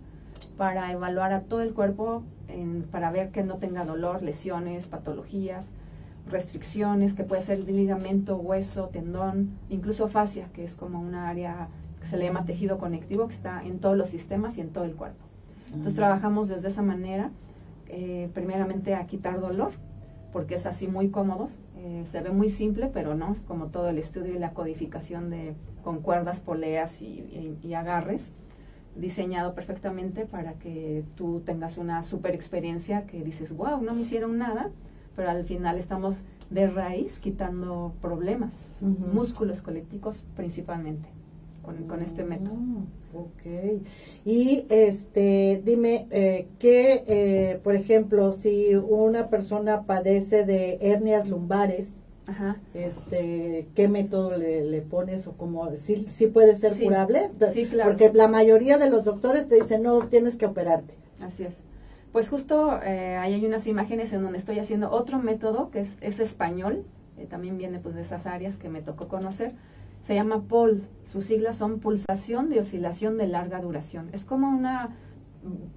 [0.56, 2.22] para evaluar a todo el cuerpo
[2.90, 5.70] para ver que no tenga dolor, lesiones, patologías,
[6.30, 11.68] restricciones, que puede ser ligamento, hueso, tendón, incluso fascia, que es como una área
[12.00, 14.84] que se le llama tejido conectivo, que está en todos los sistemas y en todo
[14.84, 15.24] el cuerpo.
[15.68, 17.30] Entonces trabajamos desde esa manera,
[17.88, 19.72] eh, primeramente a quitar dolor,
[20.32, 21.48] porque es así muy cómodo,
[21.78, 25.30] eh, se ve muy simple, pero no, es como todo el estudio y la codificación
[25.30, 28.32] de, con cuerdas, poleas y agarres
[28.96, 34.38] diseñado perfectamente para que tú tengas una super experiencia que dices, wow, no me hicieron
[34.38, 34.70] nada,
[35.16, 36.16] pero al final estamos
[36.50, 41.08] de raíz quitando problemas, músculos colectivos principalmente,
[41.62, 42.54] con, este método.
[42.54, 43.82] Ah, ok.
[44.26, 52.01] Y este, dime, eh, que, eh, por ejemplo, si una persona padece de hernias lumbares,
[52.32, 52.56] Ajá.
[52.72, 55.70] Este, ¿Qué método le, pones o cómo?
[55.76, 57.30] ¿Sí, sí puede ser curable?
[57.52, 57.90] Sí, claro.
[57.90, 60.94] Porque la mayoría de los doctores te dicen, no, tienes que operarte.
[61.22, 61.58] Así es.
[62.10, 65.98] Pues justo eh, ahí hay unas imágenes en donde estoy haciendo otro método que es,
[66.00, 66.84] es español,
[67.18, 69.52] eh, también viene pues de esas áreas que me tocó conocer.
[70.02, 74.08] Se llama POL, sus siglas son pulsación de oscilación de larga duración.
[74.12, 74.96] Es como una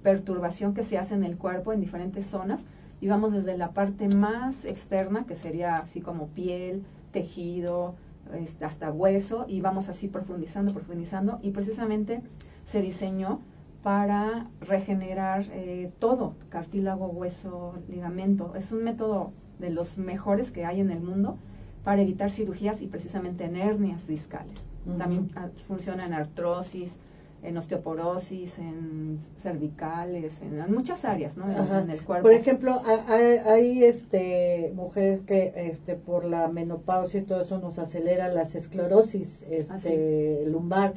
[0.02, 2.66] perturbación que se hace en el cuerpo en diferentes zonas
[3.00, 7.94] y vamos desde la parte más externa, que sería así como piel, tejido,
[8.34, 12.22] este, hasta hueso, y vamos así profundizando, profundizando, y precisamente
[12.64, 13.40] se diseñó
[13.82, 18.54] para regenerar eh, todo, cartílago, hueso, ligamento.
[18.56, 21.38] Es un método de los mejores que hay en el mundo
[21.84, 24.68] para evitar cirugías y precisamente en hernias discales.
[24.98, 26.98] También ah, funciona en artrosis,
[27.46, 31.44] en osteoporosis, en cervicales, en, muchas áreas, ¿no?
[31.44, 32.24] En, el cuerpo.
[32.24, 38.28] Por ejemplo, hay, este mujeres que este por la menopausia y todo eso nos acelera
[38.28, 40.94] las esclerosis este lumbar.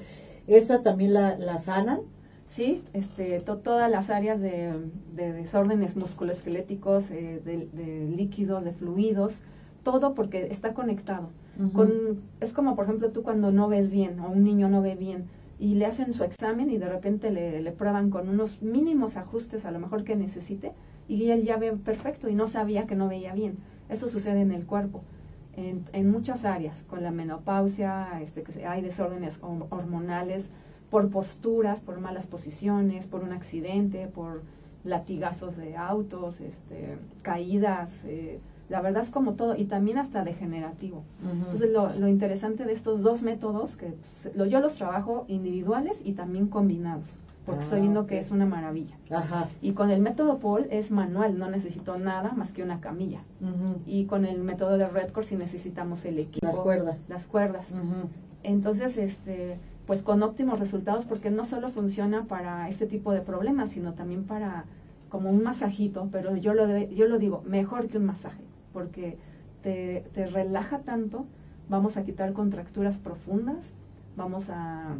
[0.47, 1.99] ¿Esa también la, la sanan?
[2.49, 4.73] Sí, este, todas las áreas de,
[5.13, 9.43] desórdenes musculoesqueléticos, eh, de, líquidos, de fluidos,
[9.83, 11.29] todo porque está conectado.
[11.73, 14.95] Con, es como, por ejemplo, tú cuando no ves bien o un niño no ve
[14.95, 15.25] bien
[15.59, 19.71] y le hacen su examen y de repente le, prueban con unos mínimos ajustes a
[19.71, 20.71] lo mejor que necesite
[21.07, 23.55] y él ya ve perfecto y no sabía que no veía bien.
[23.89, 25.03] Eso sucede en el cuerpo.
[25.57, 30.49] En, en muchas áreas, con la menopausia, este, que hay desórdenes hormonales,
[30.89, 34.43] por posturas, por malas posiciones, por un accidente, por
[34.83, 38.39] latigazos de autos, este, caídas, eh,
[38.69, 41.03] la verdad es como todo, y también hasta degenerativo.
[41.23, 46.01] Entonces, lo, lo, interesante de estos dos métodos, que pues, lo, yo los trabajo individuales
[46.03, 48.95] y también combinados, porque estoy viendo que ah, es una maravilla.
[49.61, 53.21] Y con el método Paul es manual, no necesito nada más que una camilla.
[53.87, 56.45] Y con el método de Redcore sí necesitamos el equipo.
[56.45, 57.05] Las cuerdas.
[57.09, 57.71] Las cuerdas.
[58.43, 59.57] Entonces, este
[59.89, 64.23] pues con óptimos resultados porque no solo funciona para este tipo de problemas, sino también
[64.23, 64.65] para
[65.09, 68.43] como un masajito, pero yo lo, yo lo digo, mejor que un masaje,
[68.73, 69.17] porque
[69.61, 71.25] te, te relaja tanto,
[71.69, 73.73] vamos a quitar contracturas profundas,
[74.15, 74.95] vamos a,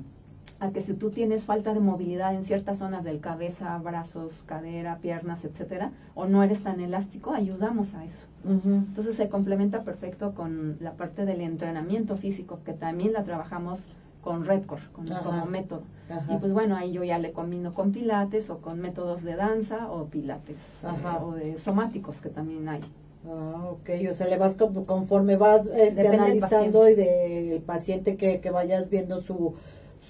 [0.60, 4.98] a que si tú tienes falta de movilidad en ciertas zonas del cabeza, brazos, cadera,
[4.98, 8.28] piernas, etcétera, o no eres tan elástico, ayudamos a eso.
[8.66, 13.88] Entonces se complementa perfecto con la parte del entrenamiento físico, que también la trabajamos
[14.22, 15.84] con Redcore como método.
[16.30, 19.90] Y pues bueno, ahí yo ya le combino con pilates o con métodos de danza
[19.90, 20.88] o pilates eh,
[21.24, 22.82] o de somáticos que también hay.
[23.28, 28.50] Ah, ok, o sea, le vas conforme vas este, analizando y del paciente que, que
[28.50, 29.56] vayas viendo su,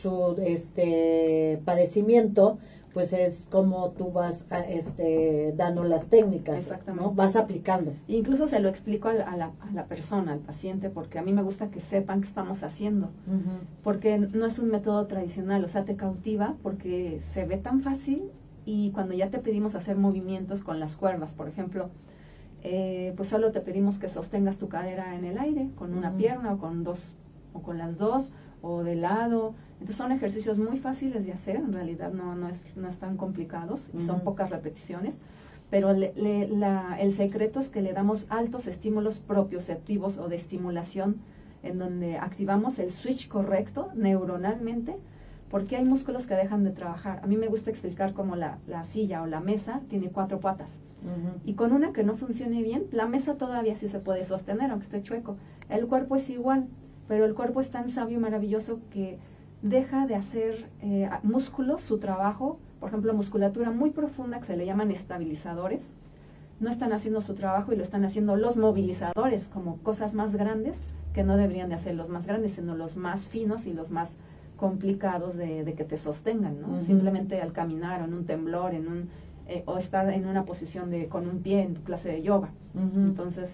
[0.02, 2.60] su este padecimiento,
[2.94, 7.12] pues es como tú vas este, dando las técnicas, Exactamente.
[7.16, 7.94] vas aplicando.
[8.08, 11.42] Incluso se lo explico a la, a, la, persona, al paciente, porque a mí me
[11.42, 13.10] gusta que sepan qué estamos haciendo,
[13.84, 18.32] porque no es un método tradicional, o sea, te cautiva porque se ve tan fácil
[18.66, 21.90] y cuando ya te pedimos hacer movimientos con las cuerdas, por ejemplo,
[22.64, 26.54] eh, pues solo te pedimos que sostengas tu cadera en el aire con una pierna
[26.54, 27.14] o con dos
[27.54, 28.30] o con las dos
[28.62, 32.66] o de lado entonces son ejercicios muy fáciles de hacer, en realidad no, no, es,
[32.76, 35.18] no están complicados y son pocas repeticiones,
[35.70, 41.18] pero el secreto es que le damos altos estímulos propioceptivos o de estimulación
[41.64, 44.98] en donde activamos el switch correcto neuronalmente
[45.50, 47.22] porque hay músculos que dejan de trabajar.
[47.24, 50.80] A mí me gusta explicar cómo la, la silla o la mesa tiene cuatro patas.
[51.46, 54.86] Y con una que no funcione bien, la mesa todavía sí se puede sostener, aunque
[54.86, 55.38] esté chueco.
[55.70, 56.68] El cuerpo es igual,
[57.08, 59.18] pero el cuerpo es tan sabio y maravilloso que
[59.62, 64.66] deja de hacer eh, músculos su trabajo, por ejemplo, musculatura muy profunda que se le
[64.66, 65.92] llaman estabilizadores,
[66.60, 70.82] no están haciendo su trabajo y lo están haciendo los movilizadores, como cosas más grandes
[71.14, 74.18] que no deberían de hacer los más grandes, sino los más finos y los más
[74.58, 76.82] complicados de, que te sostengan, ¿no?
[76.82, 79.10] Simplemente al caminar o en un temblor, en un,
[79.50, 82.52] eh, o estar en una posición de con un pie en tu clase de yoga.
[82.76, 83.52] Entonces,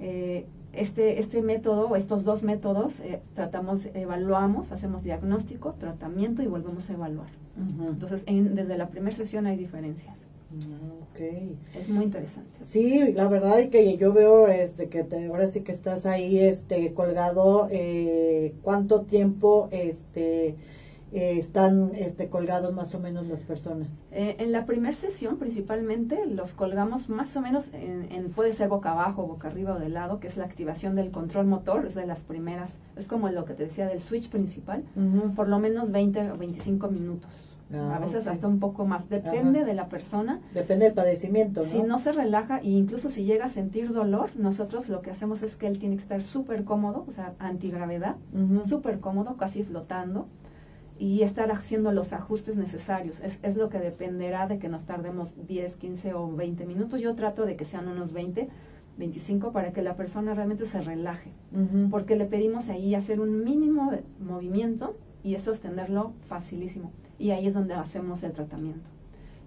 [0.00, 6.88] eh, este, este método, estos dos métodos, eh, tratamos, evaluamos, hacemos diagnóstico, tratamiento y volvemos
[6.88, 7.28] a evaluar.
[7.86, 10.16] Entonces, desde la primera sesión hay diferencias.
[10.54, 11.56] Ah, okay.
[11.78, 12.60] Es muy interesante.
[12.64, 16.38] Sí, la verdad es que yo veo este que te, ahora sí que estás ahí
[16.38, 20.56] este colgado eh, cuánto tiempo este
[21.12, 23.88] eh, están este, colgados más o menos las personas?
[24.10, 28.92] Eh, en la primera sesión principalmente los colgamos más o menos en, puede ser boca
[28.92, 32.06] abajo, boca arriba o de lado, que es la activación del control motor, es de
[32.06, 34.84] las primeras, es como lo que te decía del switch principal,
[35.36, 37.52] por lo menos 20 o 25 minutos.
[37.74, 40.40] Ah, a veces hasta un poco más, depende de la persona.
[40.52, 41.60] Depende del padecimiento.
[41.60, 41.66] ¿no?
[41.66, 45.42] Si no se relaja e incluso si llega a sentir dolor, nosotros lo que hacemos
[45.42, 48.16] es que él tiene que estar súper cómodo, o sea, antigravedad,
[48.64, 50.26] súper cómodo, casi flotando
[51.02, 53.18] y estar haciendo los ajustes necesarios.
[53.22, 57.00] Es, es, lo que dependerá de que nos tardemos 10, 15 o 20 minutos.
[57.00, 58.48] Yo trato de que sean unos 20,
[58.98, 61.32] 25 para que la persona realmente se relaje,
[61.90, 66.92] porque le pedimos ahí hacer un mínimo de movimiento y es sostenerlo facilísimo.
[67.18, 68.88] Y ahí es donde hacemos el tratamiento.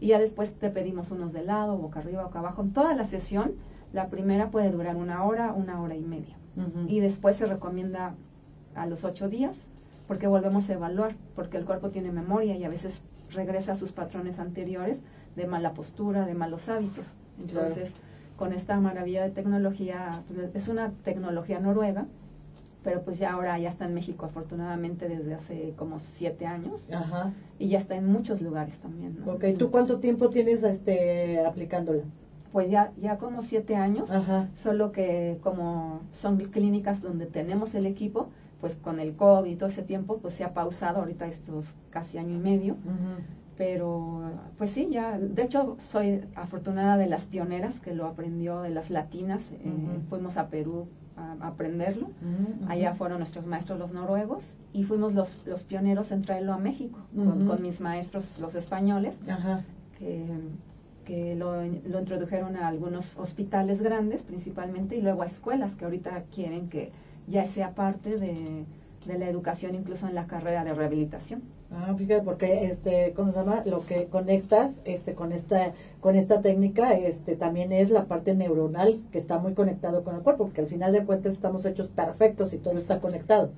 [0.01, 2.63] Y ya después te pedimos unos de lado, boca arriba, boca abajo.
[2.63, 3.53] En toda la sesión,
[3.93, 6.35] la primera puede durar una hora, una hora y media.
[6.89, 8.13] Y después se recomienda
[8.75, 9.69] a los ocho días
[10.07, 13.01] porque volvemos a evaluar, porque el cuerpo tiene memoria y a veces
[13.31, 15.01] regresa a sus patrones anteriores
[15.35, 17.05] de mala postura, de malos hábitos.
[17.39, 17.93] Entonces,
[18.37, 22.05] con esta maravilla de tecnología, pues, es una tecnología noruega,
[22.83, 27.33] pero pues ya ahora ya está en México afortunadamente desde hace como siete años Ajá.
[27.57, 29.17] y ya está en muchos lugares también.
[29.25, 29.33] ¿no?
[29.33, 32.03] Ok, ¿tú cuánto tiempo tienes este, aplicándola?
[32.51, 34.09] Pues ya, ya como siete años,
[34.55, 38.29] solo que como son clínicas donde tenemos el equipo,
[38.65, 42.17] pues con el COVID y todo ese tiempo, pues se ha pausado ahorita estos casi
[42.17, 42.77] año y medio.
[43.55, 44.23] Pero,
[44.57, 48.89] pues sí, ya, de hecho, soy afortunada de las pioneras que lo aprendió de las
[48.89, 49.51] latinas.
[49.51, 49.59] Eh,
[50.09, 52.09] fuimos a Perú a, aprenderlo.
[52.67, 56.97] Allá fueron nuestros maestros los noruegos y fuimos los, los pioneros en traerlo a México
[57.13, 59.19] con, mis maestros los españoles,
[59.99, 60.25] que,
[61.05, 66.23] que lo, lo, introdujeron a algunos hospitales grandes principalmente y luego a escuelas que ahorita
[66.33, 66.91] quieren que
[67.27, 68.65] ya sea parte de,
[69.05, 71.41] de la educación incluso en la carrera de rehabilitación.
[71.71, 73.63] Ah, fíjate, porque este, ¿cómo se llama?
[73.65, 79.01] Lo que conectas este, con esta con esta técnica este, también es la parte neuronal
[79.11, 82.53] que está muy conectado con el cuerpo, porque al final de cuentas estamos hechos perfectos
[82.53, 83.49] y todo está conectado.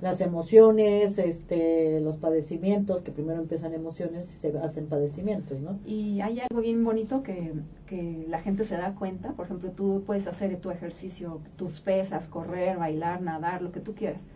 [0.00, 5.78] Las emociones, este, los padecimientos, que primero empiezan emociones y se hacen padecimientos, ¿no?
[5.84, 7.52] Y hay algo bien bonito que,
[7.86, 9.32] que la gente se da cuenta.
[9.32, 13.94] Por ejemplo, tú puedes hacer tu ejercicio, tus pesas, correr, bailar, nadar, lo que tú
[13.94, 14.26] quieras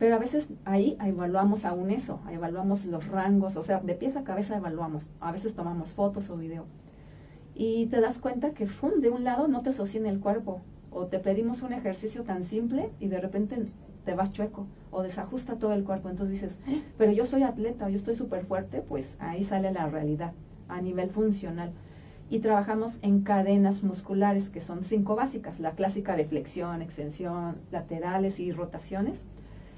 [0.00, 4.24] pero a veces ahí evaluamos aún eso, evaluamos los rangos, o sea, de pies a
[4.24, 6.64] cabeza evaluamos, a veces tomamos fotos o video.
[7.54, 11.06] Y te das cuenta que fum, de un lado no te sostiene el cuerpo, o
[11.08, 13.66] te pedimos un ejercicio tan simple y de repente
[14.04, 16.08] te vas chueco, o desajusta todo el cuerpo.
[16.08, 19.88] Entonces dices, eh, pero yo soy atleta, yo estoy súper fuerte, pues ahí sale la
[19.88, 20.32] realidad
[20.68, 21.72] a nivel funcional.
[22.28, 28.38] Y trabajamos en cadenas musculares, que son cinco básicas, la clásica de flexión, extensión, laterales
[28.38, 29.24] y rotaciones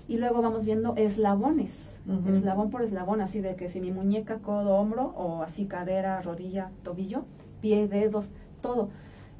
[0.09, 4.77] y luego vamos viendo eslabones, eslabón por eslabón, así de que si mi muñeca, codo,
[4.77, 7.25] hombro, o así cadera, rodilla, tobillo,
[7.61, 8.91] pie, dedos, todo.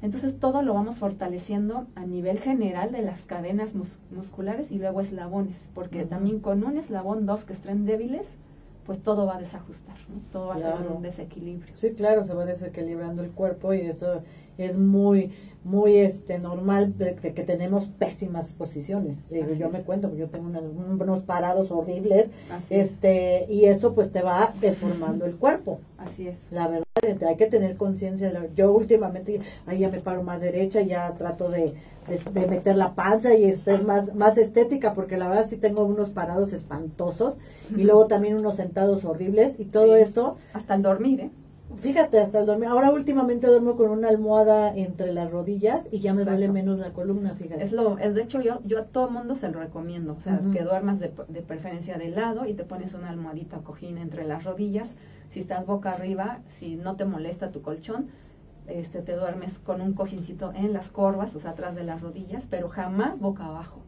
[0.03, 3.73] Entonces todo lo vamos fortaleciendo a nivel general de las cadenas
[4.11, 8.35] musculares y luego eslabones, porque también con un eslabón, dos que estén débiles,
[8.85, 9.95] pues todo va a desajustar,
[10.33, 11.73] todo va a ser un desequilibrio.
[11.77, 14.23] Sí, claro, se va desequilibrando el cuerpo y eso
[14.57, 15.31] es muy
[15.63, 19.29] muy este normal de, que tenemos pésimas posiciones.
[19.57, 22.29] Yo me cuento yo tengo unos parados horribles
[22.69, 25.79] este y eso pues te va deformando el cuerpo.
[25.97, 26.51] Así es.
[26.51, 26.83] La verdad
[27.25, 31.73] hay que tener conciencia yo últimamente ahí ya me paro más derecha ya trato de,
[32.07, 36.09] de, meter la panza y estar más más estética porque la verdad sí tengo unos
[36.09, 37.37] parados espantosos
[37.75, 41.29] y luego también unos sentados horribles y todo eso hasta el dormir eh
[41.79, 42.69] Fíjate, hasta el dormir.
[42.69, 46.91] Ahora últimamente duermo con una almohada entre las rodillas y ya me duele menos la
[46.91, 47.63] columna, fíjate.
[47.63, 50.63] Es lo, de hecho yo, yo a todo mundo se lo recomiendo, o sea, que
[50.63, 54.43] duermas de, de, preferencia de lado y te pones una almohadita o cojín entre las
[54.43, 54.95] rodillas.
[55.33, 58.05] Si estás boca arriba, si no te molesta tu colchón,
[58.67, 62.45] este, te duermes con un cojincito en las corvas, o sea, atrás de las rodillas,
[62.47, 63.81] pero jamás boca abajo.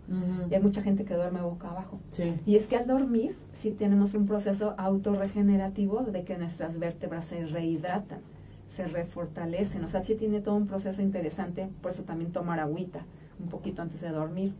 [0.49, 1.99] Y hay mucha gente que duerme boca abajo.
[2.47, 7.45] Y es que al dormir sí tenemos un proceso autorregenerativo de que nuestras vértebras se
[7.45, 8.21] rehidratan,
[8.67, 13.05] se refortalecen, o sea, sí tiene todo un proceso interesante, por eso también tomar agüita
[13.39, 14.53] un poquito antes de dormir.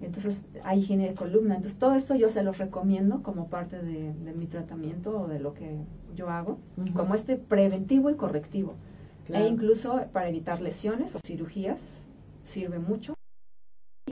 [0.00, 1.56] Entonces, hay higiene de columna.
[1.56, 5.54] Entonces, todo esto yo se los recomiendo como parte de, mi tratamiento o de lo
[5.54, 5.78] que
[6.14, 6.58] yo hago,
[6.94, 8.74] como este preventivo y correctivo.
[9.32, 12.06] E incluso para evitar lesiones o cirugías
[12.42, 13.14] sirve mucho.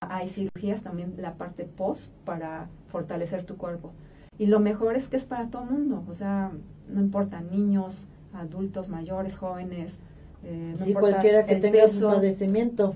[0.00, 3.92] Hay cirugías también la parte post para fortalecer tu cuerpo.
[4.38, 6.50] Y lo mejor es que es para todo mundo, o sea,
[6.88, 9.98] no importa niños, adultos, mayores, jóvenes.
[10.44, 12.94] Eh, no cualquiera que tenga un padecimiento,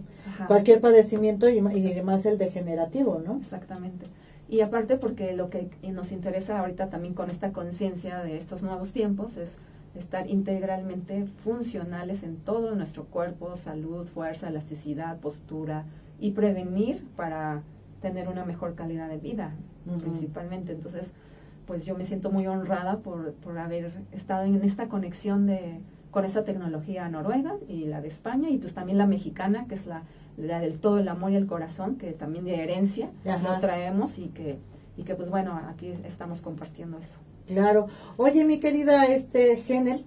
[0.48, 3.36] cualquier padecimiento y, y más el degenerativo, ¿no?
[3.36, 4.06] Exactamente.
[4.48, 8.92] Y aparte porque lo que nos interesa ahorita también con esta conciencia de estos nuevos
[8.92, 9.58] tiempos es
[9.96, 15.84] estar integralmente funcionales en todo nuestro cuerpo, salud, fuerza, elasticidad, postura
[16.20, 17.62] y prevenir para
[18.00, 19.54] tener una mejor calidad de vida,
[20.00, 20.72] principalmente.
[20.72, 21.12] Entonces,
[21.66, 25.80] pues yo me siento muy honrada por, por haber estado en esta conexión de,
[26.16, 29.84] con esta tecnología noruega y la de España y pues también la mexicana, que es
[29.84, 30.04] la,
[30.38, 34.28] la del todo el amor y el corazón, que también de herencia lo traemos y
[34.28, 34.56] que,
[34.96, 37.18] y que pues bueno, aquí estamos compartiendo eso.
[37.46, 37.88] Claro.
[38.16, 40.06] Oye, mi querida este Genel,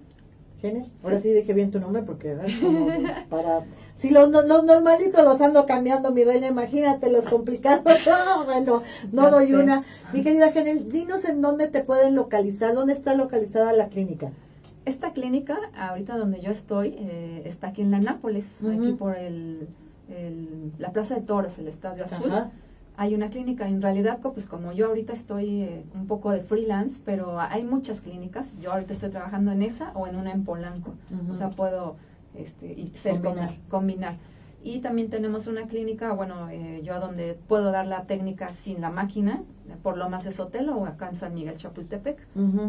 [0.60, 2.88] Genel, ahora sí dije bien tu nombre porque como
[3.28, 7.84] para si los, los normalitos los ando cambiando, mi reina, imagínate los complicados.
[8.04, 8.82] No, bueno,
[9.12, 9.84] no doy una.
[10.12, 14.32] Mi querida Genel, dinos en dónde te pueden localizar, dónde está localizada la clínica.
[14.84, 19.68] Esta clínica, ahorita donde yo estoy, eh, está aquí en la Nápoles, aquí por el,
[20.78, 22.32] la Plaza de Toros, el Estadio Azul
[23.00, 23.66] hay una clínica.
[23.66, 28.02] En realidad, pues como yo ahorita estoy eh, un poco de freelance, pero hay muchas
[28.02, 28.52] clínicas.
[28.60, 30.92] Yo ahorita estoy trabajando en esa o en una en Polanco.
[31.32, 31.96] O sea, puedo
[32.34, 33.54] este, y ser combinar.
[33.70, 34.16] combinar.
[34.62, 38.90] Y también tenemos una clínica, bueno, eh, yo donde puedo dar la técnica sin la
[38.90, 39.42] máquina,
[39.82, 42.18] por Lomas de Sotelo o acá en San Miguel Chapultepec.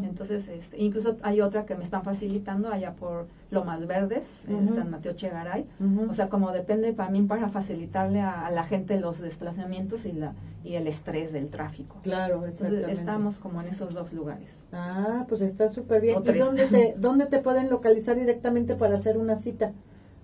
[0.04, 4.90] Entonces, este, incluso hay otra que me están facilitando allá por Lomas Verdes, en San
[4.90, 5.66] Mateo Chegaray.
[6.10, 10.34] O sea, como depende para mí para facilitarle a, la gente los desplazamientos y la
[10.64, 11.98] y el estrés del tráfico.
[12.04, 14.68] Claro, Entonces, estamos como en esos dos lugares.
[14.72, 16.22] Ah, pues está súper bien.
[16.24, 19.74] ¿Y dónde te, dónde te pueden localizar directamente para hacer una cita?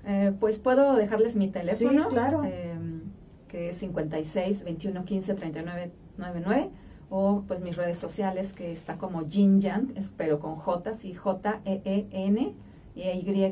[0.08, 2.04] Eh, pues puedo dejarles mi teléfono.
[2.04, 2.44] Sí, claro.
[2.46, 3.02] Em,
[3.50, 6.70] que es 56 21 15 39 99
[7.10, 11.82] o pues mis redes sociales que está como Jinjan, pero con J, sí, J E
[11.84, 12.54] E N
[12.96, 13.52] y Y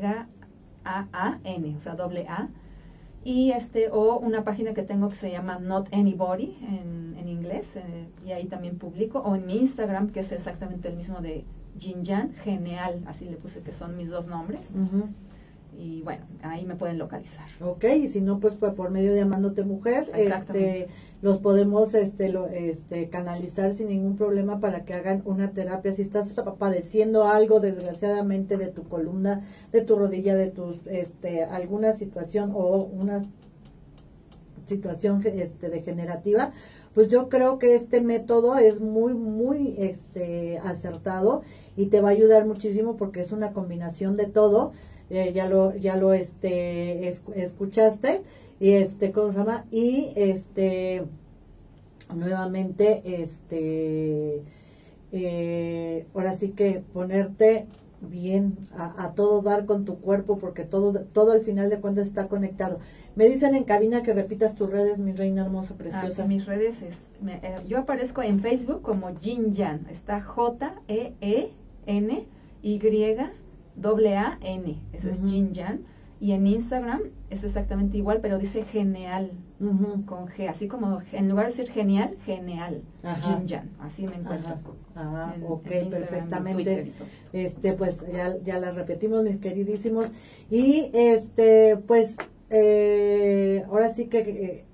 [0.84, 2.48] A A N, o sea, doble A.
[3.22, 7.76] Y este o una página que tengo que se llama Not Anybody en, en inglés
[7.76, 11.44] eh, y ahí también publico o en mi Instagram que es exactamente el mismo de
[11.78, 14.72] Jinjan, genial, así le puse que son mis dos nombres
[15.78, 17.46] y bueno, ahí me pueden localizar.
[17.60, 20.88] Ok, y si no, pues, pues por medio de Amándote Mujer, este,
[21.22, 25.92] los podemos este, lo, este, canalizar sin ningún problema para que hagan una terapia.
[25.92, 31.92] Si estás padeciendo algo, desgraciadamente, de tu columna, de tu rodilla, de tu, este, alguna
[31.92, 33.22] situación o una
[34.66, 36.52] situación este, degenerativa,
[36.94, 41.42] pues yo creo que este método es muy, muy este, acertado
[41.76, 44.72] y te va a ayudar muchísimo porque es una combinación de todo
[45.10, 48.22] eh, ya lo, ya lo este, escuchaste,
[48.58, 49.66] y este, ¿cómo se llama?
[49.70, 51.04] Y este,
[52.14, 54.42] nuevamente, este,
[55.12, 57.66] eh, ahora sí que ponerte
[58.00, 62.28] bien a, todo dar con tu cuerpo porque todo todo al final de cuentas está
[62.28, 62.78] conectado.
[63.14, 66.82] Me dicen en cabina que repitas tus redes mi reina hermosa ah, preciosa mis redes
[66.82, 69.86] es, eh, yo aparezco en Facebook como Jin Yan.
[69.90, 71.50] Está J E E
[71.86, 72.26] N
[72.62, 72.78] Y
[73.76, 75.80] doble A N, eso es Jin Jan.
[76.18, 79.32] Y en Instagram es exactamente igual, pero dice genial,
[80.06, 82.80] con G, así como en lugar de decir genial, genial,
[83.20, 84.56] Jin Jan, así me encuentro.
[84.94, 86.92] Ah, ok, perfectamente.
[87.34, 90.06] Este, pues ya, ya la repetimos, mis queridísimos.
[90.48, 92.16] Y este, pues,
[92.48, 94.64] eh, ahora sí que eh,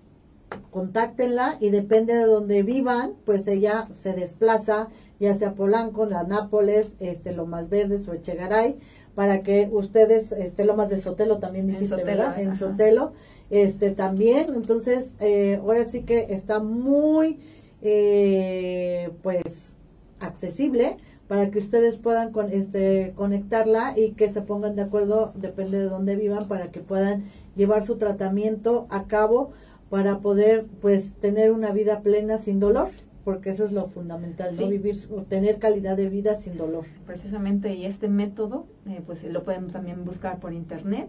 [0.70, 6.96] contáctenla y depende de donde vivan, pues ella se desplaza ya sea Polanco, la Nápoles,
[6.98, 8.80] este, Lomas Verdes o Echegaray,
[9.14, 12.40] para que ustedes, este, Lomas de Sotelo también dijiste, en Sotelo, ¿verdad?
[12.40, 13.12] En Sotelo,
[13.50, 17.38] este, también, entonces, eh, ahora sí que está muy,
[17.82, 19.76] eh, pues,
[20.20, 20.96] accesible
[21.28, 25.88] para que ustedes puedan con, este, conectarla y que se pongan de acuerdo, depende de
[25.88, 27.24] dónde vivan, para que puedan
[27.56, 29.52] llevar su tratamiento a cabo
[29.90, 32.88] para poder, pues, tener una vida plena sin dolor
[33.24, 34.68] porque eso es lo fundamental, ¿no?
[34.68, 34.96] Vivir,
[35.28, 36.84] tener calidad de vida sin dolor.
[37.06, 41.08] Precisamente, y este método, eh, pues lo pueden también buscar por internet,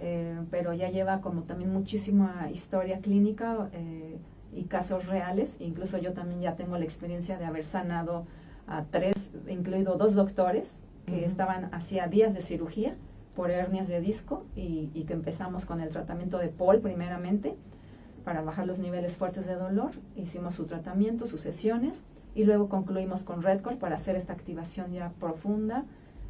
[0.00, 4.18] eh, pero ya lleva como también muchísima historia clínica eh,
[4.54, 5.56] y casos reales.
[5.60, 8.26] Incluso yo también ya tengo la experiencia de haber sanado
[8.66, 10.74] a tres, incluido dos doctores
[11.06, 12.96] que estaban hacía días de cirugía
[13.36, 17.54] por hernias de disco y, y que empezamos con el tratamiento de POL primeramente
[18.26, 19.92] para bajar los niveles fuertes de dolor.
[20.16, 22.02] Hicimos su tratamiento, sus sesiones
[22.34, 25.84] y luego concluimos con Redcore para hacer esta activación ya profunda,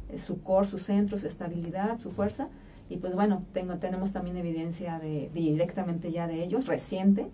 [0.09, 2.49] eh, su core, su centro, su estabilidad, su fuerza.
[2.87, 7.31] Y pues bueno, tengo, tenemos también evidencia de, directamente ya de ellos, reciente,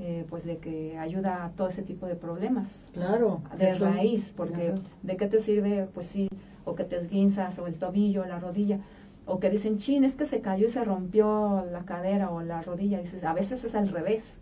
[0.00, 2.88] eh, pues de que ayuda a todo ese tipo de problemas.
[2.94, 3.42] Claro.
[3.58, 5.86] De raíz, porque ¿de qué te sirve?
[5.92, 6.30] Pues sí,
[6.64, 8.80] o que te esguinzas, o el tobillo, la rodilla
[9.28, 12.62] o que dicen, chin, es que se cayó y se rompió la cadera o la
[12.62, 12.98] rodilla.
[12.98, 14.38] Dices, a veces es al revés,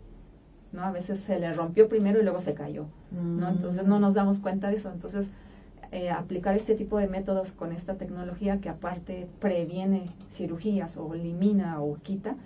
[0.71, 0.81] ¿no?
[0.83, 3.49] A veces se le rompió primero y luego se cayó, ¿no?
[3.49, 4.89] Entonces no nos damos cuenta de eso.
[4.89, 5.29] Entonces,
[5.91, 11.81] eh, aplicar este tipo de métodos con esta tecnología que aparte previene cirugías o elimina
[11.81, 12.37] o quita,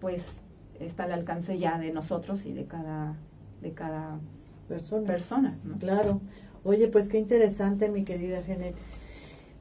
[0.00, 0.40] pues
[0.80, 3.14] está al alcance ya de nosotros y de cada,
[3.62, 4.18] de cada
[4.68, 5.06] persona.
[5.06, 6.20] persona Claro.
[6.64, 8.74] Oye, pues qué interesante, mi querida Genet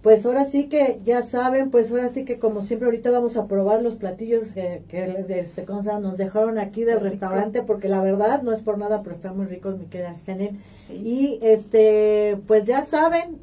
[0.04, 3.47] pues ahora sí que ya saben, pues ahora sí que como siempre ahorita vamos a
[3.47, 8.01] probar los platillos que, que este, ¿cómo se nos dejaron aquí del restaurante porque la
[8.01, 10.60] verdad no es por nada, pero están muy ricos, mi querida Janel.
[10.89, 13.39] Y este, pues ya saben,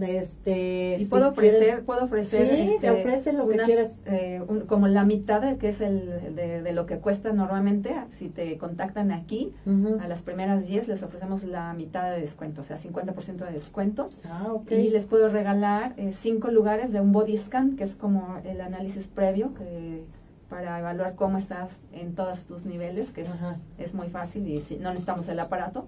[0.00, 3.98] este y puedo ofrecer puedo ofrecer sí, este, lo que quieras.
[4.06, 8.56] eh, como la mitad de que es el de, lo que cuesta normalmente si te
[8.58, 9.52] contactan aquí
[10.00, 14.08] a las primeras 10 les ofrecemos la mitad de descuento o sea 50% de descuento.
[14.24, 14.86] Ah, okay.
[14.86, 18.60] y les puedo regalar eh, cinco lugares de un body scan que es como el
[18.60, 20.04] análisis previo que
[20.52, 23.40] para evaluar cómo estás en todos tus niveles, que es,
[23.78, 25.86] es muy fácil y si, no necesitamos el aparato,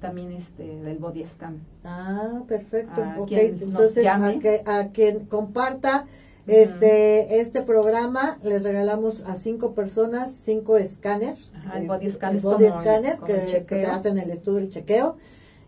[0.00, 1.60] también este del body scan.
[1.84, 3.02] Ah, perfecto.
[3.28, 6.06] Entonces, a, que, a quien comparta
[6.46, 11.52] Este, este programa les regalamos a cinco personas cinco escáneres.
[11.74, 13.18] el body scanner,
[13.66, 15.16] que, hacen el estudio, el chequeo,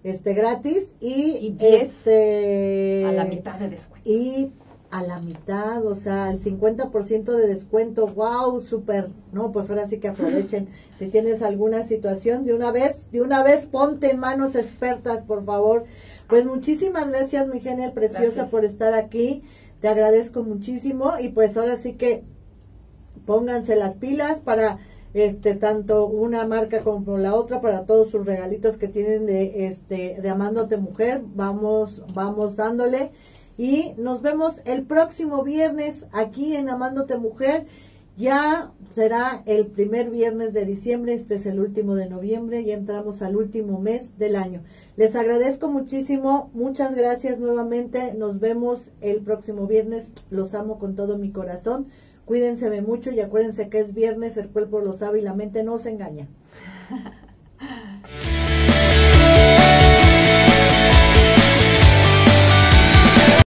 [0.04, 4.08] este gratis y, este, a la mitad de descuento.
[4.08, 4.52] Y
[4.90, 9.98] a la mitad, o sea, el 50% de descuento, wow, súper, no, pues ahora sí
[9.98, 10.68] que aprovechen.
[10.98, 15.44] si tienes alguna situación, de una vez, de una vez ponte en manos expertas, por
[15.44, 15.84] favor.
[16.28, 19.42] Pues muchísimas gracias, mi genial preciosa, por estar aquí.
[19.80, 22.24] Te agradezco muchísimo y pues ahora sí que
[23.26, 24.78] pónganse las pilas para
[25.14, 30.20] este tanto una marca como la otra para todos sus regalitos que tienen de este
[30.20, 33.10] de amándote mujer vamos vamos dándole
[33.58, 37.66] y nos vemos el próximo viernes aquí en Amándote Mujer.
[38.16, 43.20] Ya será el primer viernes de diciembre, este es el último de noviembre, y entramos
[43.20, 44.62] al último mes del año.
[44.96, 51.16] Les agradezco muchísimo, muchas gracias nuevamente, nos vemos el próximo viernes, los amo con todo
[51.16, 51.86] mi corazón,
[52.24, 55.78] cuídense mucho y acuérdense que es viernes, el cuerpo lo sabe y la mente no
[55.78, 56.28] se engaña.